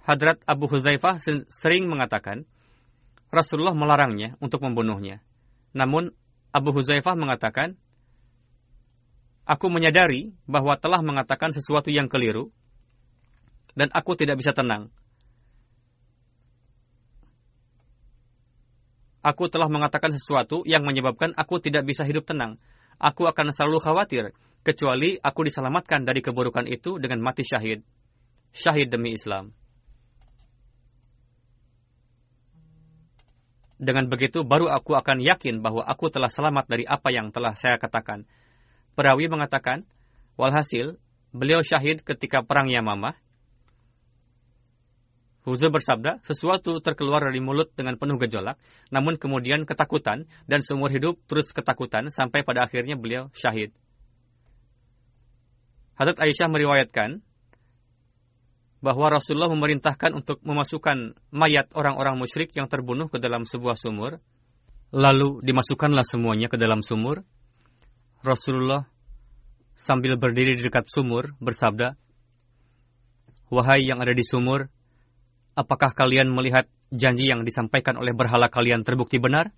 [0.03, 2.43] Hadrat Abu Huzaifah sering mengatakan,
[3.31, 5.23] Rasulullah melarangnya untuk membunuhnya.
[5.71, 6.11] Namun,
[6.53, 7.73] Abu Huzaifah mengatakan,
[9.43, 12.53] Aku menyadari bahwa telah mengatakan sesuatu yang keliru,
[13.75, 14.87] dan aku tidak bisa tenang.
[19.23, 22.59] Aku telah mengatakan sesuatu yang menyebabkan aku tidak bisa hidup tenang.
[22.99, 24.23] Aku akan selalu khawatir,
[24.67, 27.83] kecuali aku diselamatkan dari keburukan itu dengan mati syahid.
[28.53, 29.51] Syahid demi Islam.
[33.83, 37.75] Dengan begitu, baru aku akan yakin bahwa aku telah selamat dari apa yang telah saya
[37.75, 38.23] katakan.
[38.95, 39.83] Perawi mengatakan,
[40.39, 40.95] walhasil,
[41.35, 43.19] beliau syahid ketika perang Yamamah,
[45.43, 48.55] Huzur bersabda, sesuatu terkeluar dari mulut dengan penuh gejolak,
[48.87, 53.75] namun kemudian ketakutan, dan seumur hidup terus ketakutan, sampai pada akhirnya beliau syahid.
[55.99, 57.19] Hadrat Aisyah meriwayatkan
[58.83, 64.19] bahwa Rasulullah memerintahkan untuk memasukkan mayat orang-orang musyrik yang terbunuh ke dalam sebuah sumur,
[64.91, 67.23] lalu dimasukkanlah semuanya ke dalam sumur.
[68.19, 68.83] Rasulullah
[69.71, 71.95] sambil berdiri di dekat sumur bersabda,
[73.47, 74.67] Wahai yang ada di sumur,
[75.55, 79.55] apakah kalian melihat janji yang disampaikan oleh berhala kalian terbukti benar?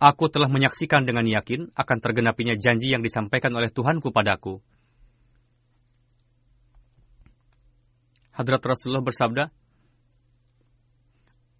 [0.00, 4.64] Aku telah menyaksikan dengan yakin akan tergenapinya janji yang disampaikan oleh Tuhanku padaku.
[8.32, 9.52] Hadrat Rasulullah bersabda,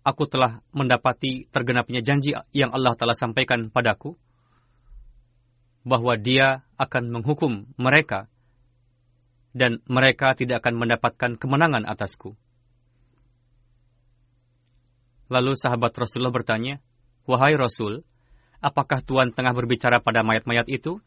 [0.01, 4.16] Aku telah mendapati tergenapinya janji yang Allah telah sampaikan padaku,
[5.84, 8.32] bahwa dia akan menghukum mereka
[9.53, 12.41] dan mereka tidak akan mendapatkan kemenangan atasku.
[15.28, 16.80] Lalu sahabat Rasulullah bertanya,
[17.28, 18.03] Wahai Rasul,
[18.61, 21.01] apakah Tuhan tengah berbicara pada mayat-mayat itu?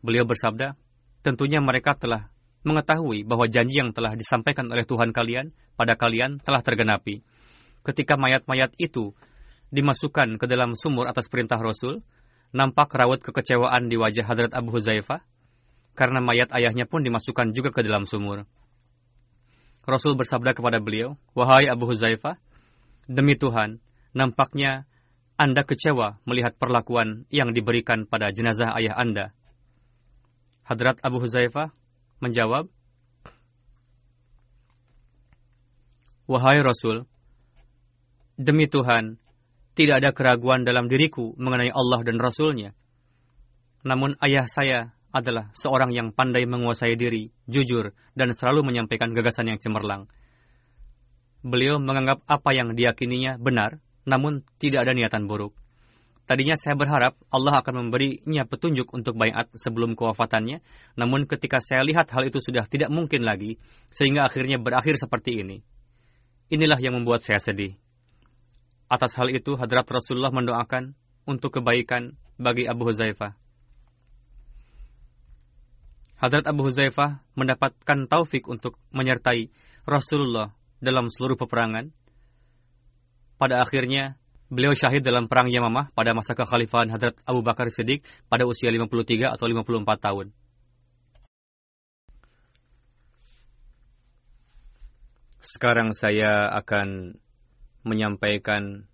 [0.00, 0.78] Beliau bersabda,
[1.26, 2.30] tentunya mereka telah
[2.66, 7.22] mengetahui bahwa janji yang telah disampaikan oleh Tuhan kalian pada kalian telah tergenapi.
[7.86, 9.14] Ketika mayat-mayat itu
[9.70, 12.02] dimasukkan ke dalam sumur atas perintah Rasul,
[12.50, 15.22] nampak rawat kekecewaan di wajah Hadrat Abu Huzaifah
[15.96, 18.44] karena mayat ayahnya pun dimasukkan juga ke dalam sumur.
[19.86, 22.34] Rasul bersabda kepada beliau, Wahai Abu Huzaifah,
[23.06, 23.78] demi Tuhan,
[24.10, 24.84] nampaknya
[25.36, 29.36] Anda kecewa melihat perlakuan yang diberikan pada jenazah ayah Anda.
[30.64, 31.76] Hadrat Abu Huzaifah
[32.24, 32.72] menjawab,
[36.26, 37.06] Wahai Rasul,
[38.34, 39.20] demi Tuhan,
[39.76, 42.72] tidak ada keraguan dalam diriku mengenai Allah dan Rasulnya.
[43.86, 49.60] Namun ayah saya adalah seorang yang pandai menguasai diri, jujur, dan selalu menyampaikan gagasan yang
[49.60, 50.08] cemerlang.
[51.46, 55.52] Beliau menganggap apa yang diyakininya benar, namun tidak ada niatan buruk.
[56.26, 60.58] Tadinya saya berharap Allah akan memberinya petunjuk untuk bayat sebelum kewafatannya,
[60.98, 63.62] namun ketika saya lihat hal itu sudah tidak mungkin lagi,
[63.94, 65.62] sehingga akhirnya berakhir seperti ini.
[66.50, 67.78] Inilah yang membuat saya sedih.
[68.90, 70.94] Atas hal itu, Hadrat Rasulullah mendoakan
[71.30, 73.34] untuk kebaikan bagi Abu Huzaifah.
[76.16, 79.52] Hadrat Abu Huzaifah mendapatkan taufik untuk menyertai
[79.86, 81.92] Rasulullah dalam seluruh peperangan.
[83.36, 84.16] Pada akhirnya,
[84.48, 88.00] beliau syahid dalam perang Yamamah pada masa kekhalifahan Hadrat Abu Bakar Siddiq
[88.32, 90.26] pada usia 53 atau 54 tahun.
[95.44, 97.14] Sekarang saya akan
[97.86, 98.88] menyampaikan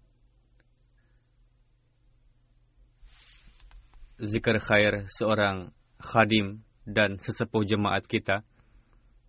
[4.21, 5.73] zikir khair seorang
[6.03, 8.45] khadim dan sesepuh jemaat kita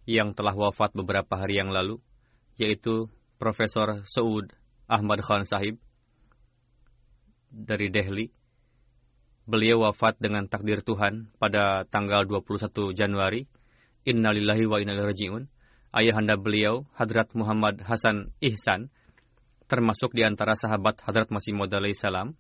[0.03, 2.01] yang telah wafat beberapa hari yang lalu,
[2.59, 3.07] yaitu
[3.39, 4.51] Profesor Saud
[4.87, 5.79] Ahmad Khan Sahib
[7.53, 8.27] dari Delhi.
[9.43, 13.43] Beliau wafat dengan takdir Tuhan pada tanggal 21 Januari.
[14.07, 15.47] Innalillahi wa inna rajiun.
[15.93, 18.89] Ayahanda beliau, Hadrat Muhammad Hasan Ihsan,
[19.69, 22.33] termasuk di antara sahabat Hadrat Masih Maud salam,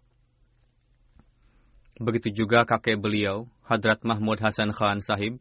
[2.01, 5.37] Begitu juga kakek beliau, Hadrat Mahmud Hasan Khan Sahib,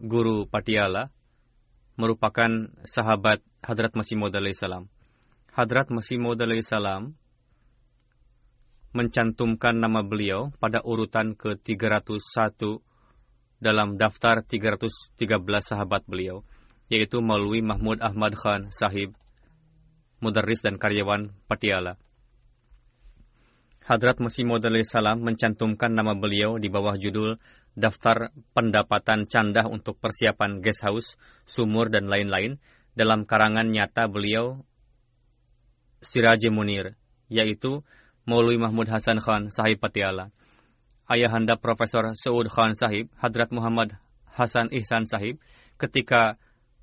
[0.00, 1.12] guru Patiala,
[2.00, 4.88] merupakan sahabat Hadrat Masih Maud salam.
[5.52, 7.12] Hadrat Masih Maud salam
[8.96, 12.80] mencantumkan nama beliau pada urutan ke-301
[13.60, 15.12] dalam daftar 313
[15.60, 16.40] sahabat beliau,
[16.88, 19.12] yaitu Maulwi Mahmud Ahmad Khan Sahib,
[20.24, 22.00] mudarris dan karyawan Patiala.
[23.84, 27.36] Hadrat Masih Maud salam mencantumkan nama beliau di bawah judul
[27.76, 32.56] Daftar Pendapatan Candah untuk Persiapan Guest House, Sumur, dan lain-lain
[32.96, 34.64] dalam karangan nyata beliau
[36.02, 36.98] Siraji Munir,
[37.30, 37.86] yaitu
[38.26, 40.34] Maulwi Mahmud Hasan Khan Sahib Patiala.
[41.06, 43.98] Ayahanda Profesor Saud Khan Sahib, Hadrat Muhammad
[44.30, 45.38] Hasan Ihsan Sahib,
[45.78, 46.38] ketika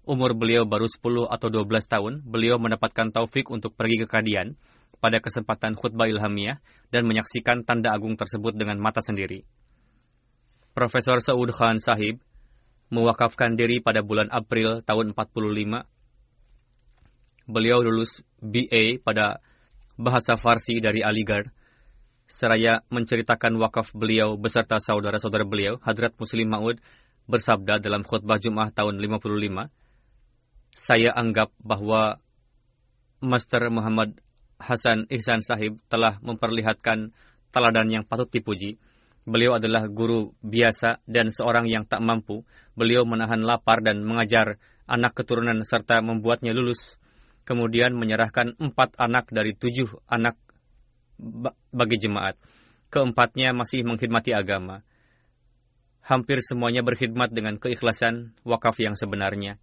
[0.08, 4.58] umur beliau baru 10 atau 12 tahun, beliau mendapatkan taufik untuk pergi ke Kadian
[5.00, 6.60] pada kesempatan khutbah ilhamiah
[6.92, 9.48] dan menyaksikan tanda agung tersebut dengan mata sendiri.
[10.76, 12.20] Profesor Saud Khan Sahib
[12.90, 15.99] mewakafkan diri pada bulan April tahun 45.
[17.50, 19.42] Beliau lulus BA pada
[19.98, 21.50] bahasa Farsi dari Aligarh.
[22.30, 26.78] Seraya menceritakan wakaf beliau beserta saudara-saudara beliau, Hadrat Muslim Ma'ud
[27.26, 29.66] bersabda dalam khutbah Jum'ah tahun 55,
[30.78, 32.22] Saya anggap bahwa
[33.18, 34.22] Master Muhammad
[34.62, 37.10] Hasan Ihsan Sahib telah memperlihatkan
[37.50, 38.78] teladan yang patut dipuji.
[39.26, 42.46] Beliau adalah guru biasa dan seorang yang tak mampu.
[42.78, 46.99] Beliau menahan lapar dan mengajar anak keturunan serta membuatnya lulus.
[47.50, 50.38] Kemudian menyerahkan empat anak dari tujuh anak
[51.74, 52.38] bagi jemaat.
[52.94, 54.86] Keempatnya masih mengkhidmati agama.
[56.06, 59.58] Hampir semuanya berkhidmat dengan keikhlasan wakaf yang sebenarnya.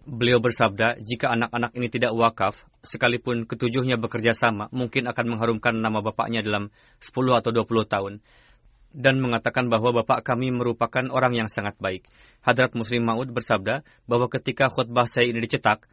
[0.00, 6.00] Beliau bersabda, jika anak-anak ini tidak wakaf, sekalipun ketujuhnya bekerja sama, mungkin akan mengharumkan nama
[6.00, 6.72] bapaknya dalam
[7.04, 8.12] 10 atau 20 tahun.
[8.96, 12.08] Dan mengatakan bahwa bapak kami merupakan orang yang sangat baik.
[12.40, 15.84] Hadrat Muslim Maud bersabda bahwa ketika khutbah saya ini dicetak,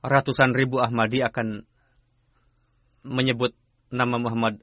[0.00, 1.64] ratusan ribu Ahmadi akan
[3.04, 3.56] menyebut
[3.88, 4.60] nama Muhammad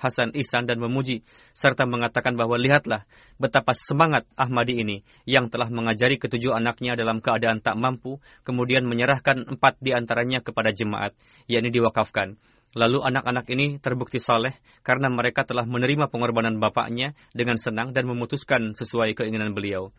[0.00, 3.04] Hasan Ihsan dan memuji, serta mengatakan bahwa lihatlah
[3.36, 9.44] betapa semangat Ahmadi ini yang telah mengajari ketujuh anaknya dalam keadaan tak mampu, kemudian menyerahkan
[9.44, 11.12] empat di antaranya kepada jemaat,
[11.52, 12.40] yakni diwakafkan.
[12.72, 18.72] Lalu anak-anak ini terbukti saleh karena mereka telah menerima pengorbanan bapaknya dengan senang dan memutuskan
[18.72, 19.92] sesuai keinginan beliau.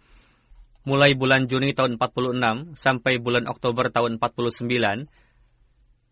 [0.81, 5.05] Mulai bulan Juni tahun 46 sampai bulan Oktober tahun 49,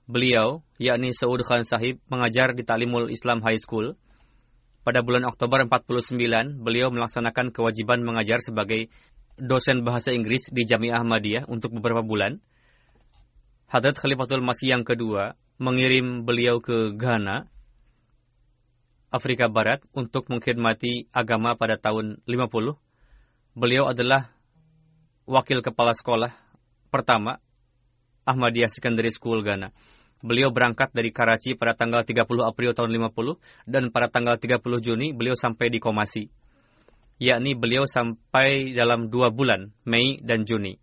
[0.06, 3.98] beliau, yakni Saud Khan Sahib, mengajar di Talimul Islam High School.
[4.86, 8.94] Pada bulan Oktober 49, beliau melaksanakan kewajiban mengajar sebagai
[9.42, 12.38] dosen bahasa Inggris di Jamiah Ahmadiyah untuk beberapa bulan.
[13.74, 17.50] Hadrat Khalifatul Masih yang kedua mengirim beliau ke Ghana,
[19.10, 22.78] Afrika Barat untuk mengkhidmati agama pada tahun 50.
[23.58, 24.39] Beliau adalah
[25.30, 26.34] wakil kepala sekolah
[26.90, 27.38] pertama
[28.26, 29.70] Ahmadiyah Secondary School Ghana.
[30.26, 35.14] Beliau berangkat dari Karachi pada tanggal 30 April tahun 50 dan pada tanggal 30 Juni
[35.14, 36.28] beliau sampai di Komasi.
[37.22, 40.76] Yakni beliau sampai dalam dua bulan, Mei dan Juni.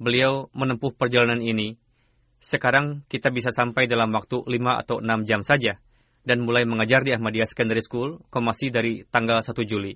[0.00, 1.78] Beliau menempuh perjalanan ini.
[2.38, 5.78] Sekarang kita bisa sampai dalam waktu 5 atau 6 jam saja
[6.22, 9.94] dan mulai mengajar di Ahmadiyah Secondary School, Komasi dari tanggal 1 Juli.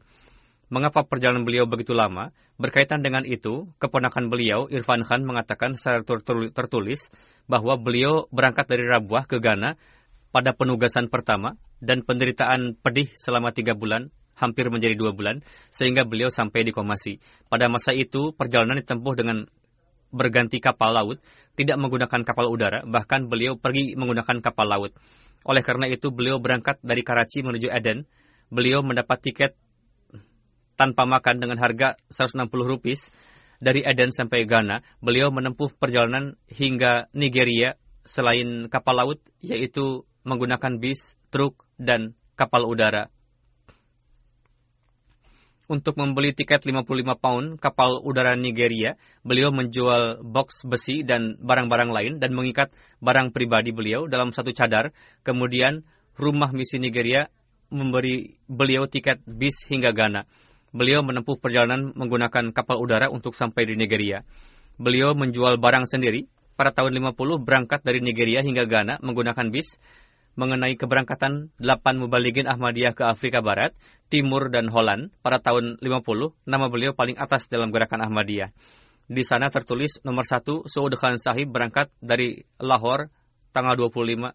[0.73, 2.33] Mengapa perjalanan beliau begitu lama?
[2.57, 6.01] Berkaitan dengan itu, keponakan beliau, Irfan Khan, mengatakan secara
[6.49, 7.12] tertulis
[7.45, 9.77] bahwa beliau berangkat dari Rabuah ke Ghana
[10.33, 16.33] pada penugasan pertama dan penderitaan pedih selama tiga bulan, hampir menjadi dua bulan, sehingga beliau
[16.33, 17.20] sampai di Komasi.
[17.53, 19.45] Pada masa itu, perjalanan ditempuh dengan
[20.09, 21.20] berganti kapal laut,
[21.53, 24.97] tidak menggunakan kapal udara, bahkan beliau pergi menggunakan kapal laut.
[25.45, 28.09] Oleh karena itu, beliau berangkat dari Karachi menuju Eden.
[28.49, 29.53] Beliau mendapat tiket
[30.83, 32.99] tanpa makan dengan harga 160 rupiah
[33.62, 34.83] dari Eden sampai Ghana.
[34.99, 43.14] Beliau menempuh perjalanan hingga Nigeria selain kapal laut, yaitu menggunakan bis, truk, dan kapal udara.
[45.70, 52.12] Untuk membeli tiket 55 pound kapal udara Nigeria, beliau menjual box besi dan barang-barang lain
[52.18, 54.91] dan mengikat barang pribadi beliau dalam satu cadar.
[55.22, 55.87] Kemudian
[56.18, 57.30] rumah misi Nigeria
[57.70, 60.26] memberi beliau tiket bis hingga Ghana
[60.73, 64.25] beliau menempuh perjalanan menggunakan kapal udara untuk sampai di Nigeria.
[64.81, 66.27] Beliau menjual barang sendiri.
[66.53, 69.73] Pada tahun 50 berangkat dari Nigeria hingga Ghana menggunakan bis
[70.37, 73.77] mengenai keberangkatan 8 mubaligin Ahmadiyah ke Afrika Barat,
[74.09, 78.53] Timur, dan Holland pada tahun 50, nama beliau paling atas dalam gerakan Ahmadiyah.
[79.12, 83.12] Di sana tertulis nomor satu, Saud Khan Sahib berangkat dari Lahore
[83.53, 84.33] tanggal 25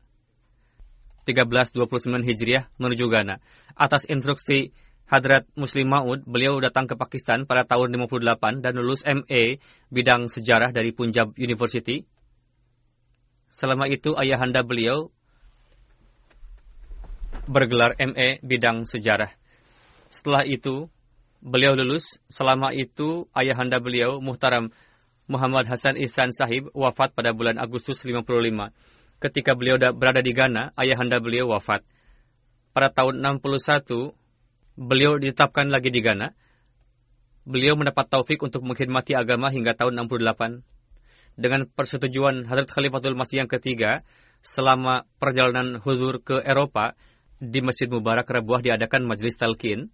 [1.27, 3.41] 1329 Hijriah menuju Ghana.
[3.75, 4.71] Atas instruksi
[5.07, 9.55] Hadrat Muslim Maud, beliau datang ke Pakistan pada tahun 58 dan lulus MA
[9.87, 12.03] bidang sejarah dari Punjab University.
[13.47, 15.07] Selama itu ayahanda beliau
[17.47, 19.31] bergelar MA bidang sejarah.
[20.11, 20.91] Setelah itu,
[21.39, 22.19] beliau lulus.
[22.27, 24.75] Selama itu, ayahanda beliau, Muhtaram
[25.31, 28.75] Muhammad Hasan Ihsan Sahib, wafat pada bulan Agustus 55.
[29.23, 31.87] Ketika beliau berada di Ghana, ayahanda beliau wafat.
[32.75, 34.13] pada tahun 61
[34.77, 36.29] beliau ditetapkan lagi di Ghana.
[37.47, 40.61] Beliau mendapat taufik untuk mengkhidmati agama hingga tahun 68.
[41.37, 44.05] Dengan persetujuan Hadrat Khalifatul Masih yang ketiga,
[44.45, 46.93] selama perjalanan huzur ke Eropa,
[47.37, 49.93] di Masjid Mubarak Rabuah diadakan majelis talqin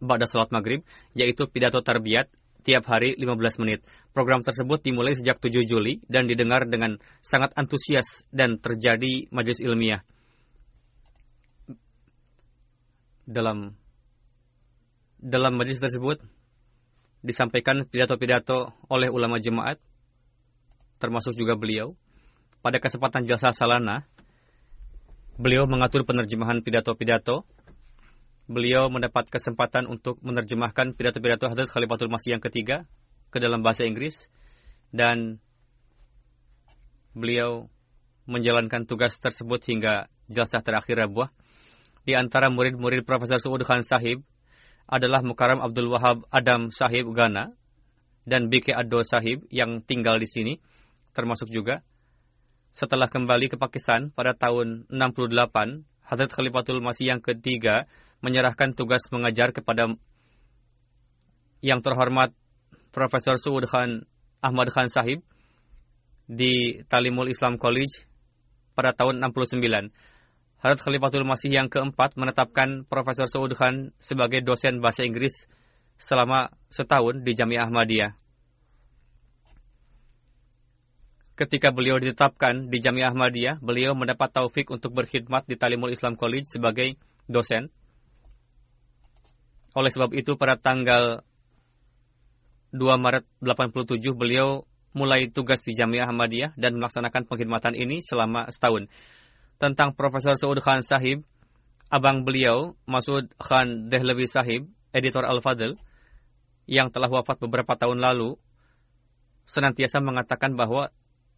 [0.00, 0.80] pada salat maghrib,
[1.12, 2.32] yaitu pidato tarbiyat
[2.64, 3.84] tiap hari 15 menit.
[4.10, 10.02] Program tersebut dimulai sejak 7 Juli dan didengar dengan sangat antusias dan terjadi majelis ilmiah.
[13.28, 13.76] Dalam
[15.16, 16.20] dalam majelis tersebut
[17.24, 19.80] disampaikan pidato-pidato oleh ulama jemaat,
[21.02, 21.96] termasuk juga beliau.
[22.62, 24.06] Pada kesempatan jasa salana,
[25.38, 27.44] beliau mengatur penerjemahan pidato-pidato.
[28.46, 32.86] Beliau mendapat kesempatan untuk menerjemahkan pidato-pidato Hadrat Khalifatul Masih yang ketiga
[33.34, 34.30] ke dalam bahasa Inggris
[34.94, 35.42] dan
[37.10, 37.66] beliau
[38.30, 41.34] menjalankan tugas tersebut hingga jelasah terakhir Rabuah.
[42.06, 44.22] Di antara murid-murid Profesor Suud Khan Sahib
[44.86, 47.50] adalah Mukaram Abdul Wahab Adam Sahib Ghana
[48.26, 50.54] dan BK Ado Sahib yang tinggal di sini
[51.14, 51.82] termasuk juga
[52.76, 57.88] setelah kembali ke Pakistan pada tahun 68, Hadrat Khalifatul Masih yang ketiga
[58.20, 59.96] menyerahkan tugas mengajar kepada
[61.64, 62.36] yang terhormat
[62.92, 64.04] Profesor Suud Khan
[64.44, 65.24] Ahmad Khan Sahib
[66.28, 68.04] di Talimul Islam College
[68.76, 69.88] pada tahun 69.
[70.66, 75.46] Hadrat Khalifatul Masih yang keempat menetapkan Profesor Suud Khan sebagai dosen bahasa Inggris
[75.94, 78.18] selama setahun di Jamiah Ahmadiyah.
[81.38, 86.50] Ketika beliau ditetapkan di Jamiah Ahmadiyah, beliau mendapat taufik untuk berkhidmat di Talimul Islam College
[86.50, 86.98] sebagai
[87.30, 87.70] dosen.
[89.78, 91.22] Oleh sebab itu, pada tanggal
[92.74, 94.66] 2 Maret 87, beliau
[94.98, 98.90] mulai tugas di Jamiah Ahmadiyah dan melaksanakan pengkhidmatan ini selama setahun.
[99.56, 101.24] Tentang Profesor Saud Khan Sahib,
[101.88, 105.80] abang beliau, Masud Khan Dehlawi Sahib, editor Al-Fadl,
[106.68, 108.36] yang telah wafat beberapa tahun lalu,
[109.46, 110.90] senantiasa mengatakan bahwa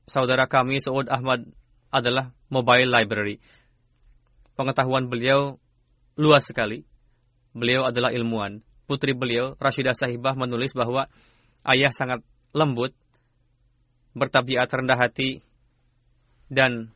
[0.08, 1.46] saudara kami Saud Ahmad
[1.92, 3.38] adalah mobile library.
[4.56, 5.60] Pengetahuan beliau
[6.18, 6.82] luas sekali.
[7.54, 8.64] Beliau adalah ilmuwan.
[8.88, 11.06] Putri beliau, Rashidah Sahibah, menulis bahwa
[11.68, 12.24] ayah sangat
[12.56, 12.96] lembut,
[14.16, 15.44] bertabiat rendah hati,
[16.48, 16.90] dan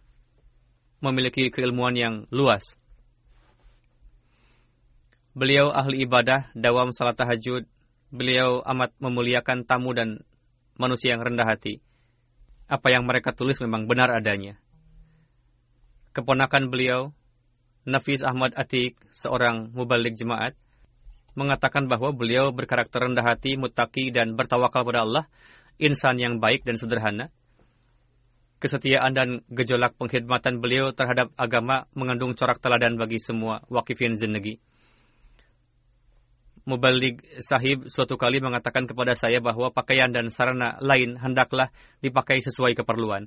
[1.02, 2.64] memiliki keilmuan yang luas.
[5.34, 7.66] Beliau ahli ibadah, dawam salat tahajud.
[8.12, 10.22] Beliau amat memuliakan tamu dan
[10.76, 11.82] manusia yang rendah hati
[12.72, 14.56] apa yang mereka tulis memang benar adanya.
[16.16, 17.12] Keponakan beliau,
[17.84, 20.56] Nafis Ahmad Atik, seorang mubalik jemaat,
[21.36, 25.24] mengatakan bahwa beliau berkarakter rendah hati, mutaki, dan bertawakal pada Allah,
[25.76, 27.28] insan yang baik dan sederhana.
[28.62, 34.62] Kesetiaan dan gejolak pengkhidmatan beliau terhadap agama mengandung corak teladan bagi semua wakifin zinegi.
[36.62, 42.78] Mubalik sahib suatu kali mengatakan kepada saya bahwa pakaian dan sarana lain hendaklah dipakai sesuai
[42.78, 43.26] keperluan.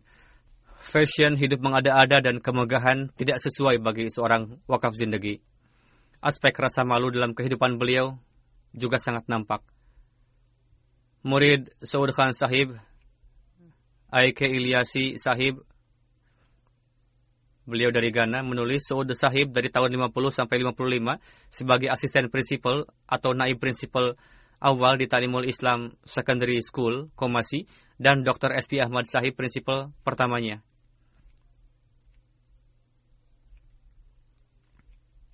[0.79, 5.43] Fashion hidup mengada-ada dan kemegahan tidak sesuai bagi seorang wakaf zindagi.
[6.23, 8.15] Aspek rasa malu dalam kehidupan beliau
[8.71, 9.59] juga sangat nampak.
[11.27, 12.79] Murid Saud Khan Sahib,
[14.15, 15.59] Aike Ilyasi Sahib,
[17.65, 21.17] Beliau dari Ghana menulis Saud Sahib dari tahun 50 sampai 55
[21.49, 24.13] sebagai asisten prinsipal atau naib prinsipal
[24.61, 27.65] awal di Talimul Islam Secondary School, Komasi,
[27.97, 28.53] dan Dr.
[28.53, 28.85] S.P.
[28.85, 30.61] Ahmad Sahib prinsipal pertamanya.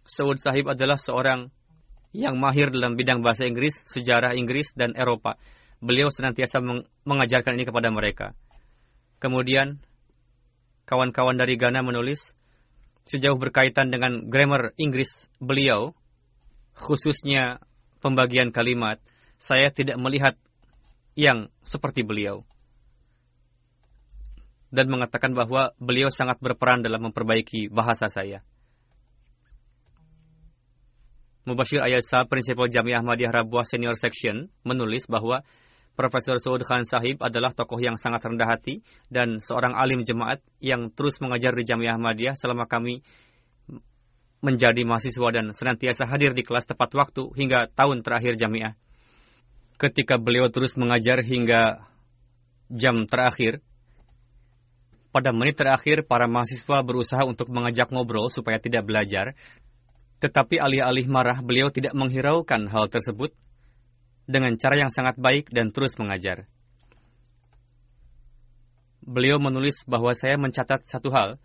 [0.08, 1.52] Saud Sahib adalah seorang
[2.16, 5.36] yang mahir dalam bidang bahasa Inggris, sejarah Inggris, dan Eropa.
[5.84, 6.64] Beliau senantiasa
[7.04, 8.32] mengajarkan ini kepada mereka.
[9.22, 9.78] Kemudian,
[10.90, 12.34] kawan-kawan dari Ghana menulis,
[13.06, 15.94] sejauh berkaitan dengan grammar Inggris beliau,
[16.74, 17.62] khususnya
[18.02, 18.98] pembagian kalimat,
[19.38, 20.34] saya tidak melihat
[21.14, 22.42] yang seperti beliau.
[24.74, 28.42] Dan mengatakan bahwa beliau sangat berperan dalam memperbaiki bahasa saya.
[31.46, 35.44] Mubashir Ayasa, Prinsipal Jamiah Ahmadiyah Rabuah Senior Section, menulis bahwa
[35.92, 38.80] Profesor Saud Khan Sahib adalah tokoh yang sangat rendah hati
[39.12, 43.04] dan seorang alim jemaat yang terus mengajar di Jamiah Ahmadiyah selama kami
[44.42, 48.74] menjadi mahasiswa dan senantiasa hadir di kelas tepat waktu hingga tahun terakhir Jamiah.
[49.78, 51.86] Ketika beliau terus mengajar hingga
[52.72, 53.62] jam terakhir,
[55.12, 59.36] pada menit terakhir para mahasiswa berusaha untuk mengajak ngobrol supaya tidak belajar,
[60.24, 63.36] tetapi alih-alih marah beliau tidak menghiraukan hal tersebut
[64.30, 66.46] dengan cara yang sangat baik dan terus mengajar.
[69.02, 71.42] Beliau menulis bahwa saya mencatat satu hal.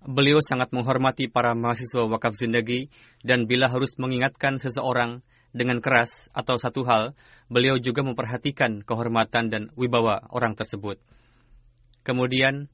[0.00, 2.88] beliau sangat menghormati para mahasiswa wakaf zindagi
[3.20, 5.20] dan bila harus mengingatkan seseorang
[5.52, 7.12] dengan keras atau satu hal,
[7.52, 10.96] beliau juga memperhatikan kehormatan dan wibawa orang tersebut.
[12.00, 12.72] Kemudian,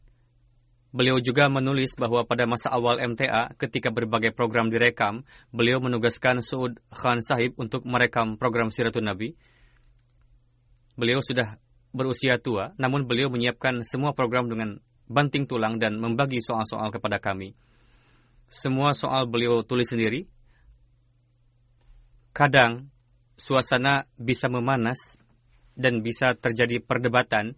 [0.96, 6.80] beliau juga menulis bahwa pada masa awal MTA, ketika berbagai program direkam, beliau menugaskan Suud
[6.88, 9.36] Khan Sahib untuk merekam program Siratun Nabi.
[10.96, 11.60] Beliau sudah
[11.92, 17.52] berusia tua, namun beliau menyiapkan semua program dengan banting tulang dan membagi soal-soal kepada kami.
[18.48, 20.24] Semua soal beliau tulis sendiri.
[22.32, 22.88] Kadang
[23.36, 24.98] suasana bisa memanas
[25.76, 27.52] dan bisa terjadi perdebatan.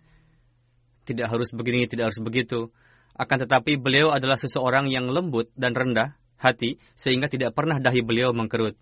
[1.07, 2.75] Tidak harus begini, tidak harus begitu.
[3.19, 8.31] Akan tetapi beliau adalah seseorang yang lembut dan rendah hati sehingga tidak pernah dahi beliau
[8.31, 8.79] mengkerut.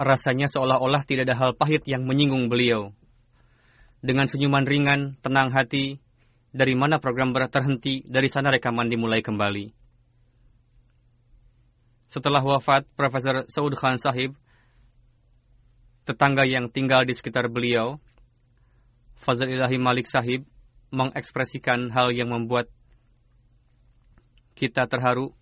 [0.00, 2.90] Rasanya seolah-olah tidak ada hal pahit yang menyinggung beliau.
[4.00, 6.00] Dengan senyuman ringan, tenang hati,
[6.50, 9.84] dari mana program terhenti, dari sana rekaman dimulai kembali.
[12.08, 14.38] Setelah wafat Profesor Saud Khan Sahib,
[16.08, 18.00] tetangga yang tinggal di sekitar beliau,
[19.18, 20.44] Fazal Ilahi Malik Sahib,
[20.94, 22.70] mengekspresikan hal yang membuat
[24.54, 25.34] kita terharu.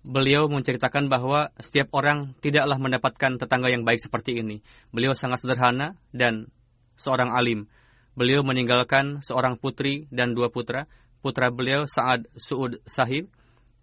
[0.00, 4.64] Beliau menceritakan bahwa setiap orang tidaklah mendapatkan tetangga yang baik seperti ini.
[4.90, 6.48] Beliau sangat sederhana dan
[6.96, 7.68] seorang alim.
[8.16, 10.88] Beliau meninggalkan seorang putri dan dua putra.
[11.20, 13.28] Putra beliau Saad Suud Sahib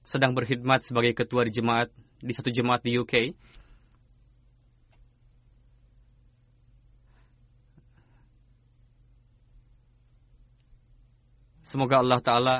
[0.01, 3.37] sedang berkhidmat sebagai ketua di jemaat di satu jemaat di UK.
[11.67, 12.55] Semoga Allah Ta'ala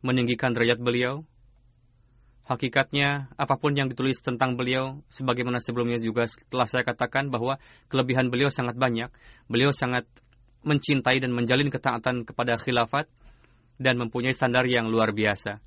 [0.00, 1.28] meninggikan derajat beliau
[2.46, 7.58] Hakikatnya, apa pun yang ditulis tentang beliau, sebagaimana sebelumnya juga telah saya katakan bahwa
[7.90, 9.10] kelebihan beliau sangat banyak.
[9.50, 10.06] Beliau sangat
[10.62, 13.10] mencintai dan menjalin ketaatan kepada khilafat
[13.82, 15.58] dan mempunyai standar yang luar biasa.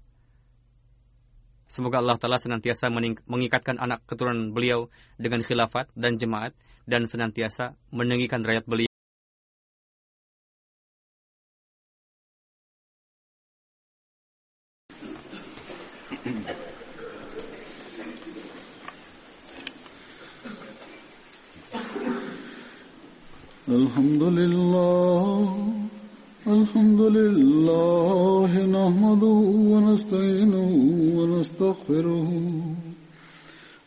[1.67, 2.87] Semoga Allah Ta'ala senantiasa
[3.27, 4.87] mengikatkan anak keturunan beliau
[5.19, 6.55] dengan khilafat dan jemaat
[6.88, 8.94] dan senantiasa meninggikan rakyat beliau.
[23.64, 25.44] الحمد لله
[26.46, 29.38] الحمد لله نحمده
[29.72, 30.70] ونستعينه
[31.16, 32.28] ونستغفره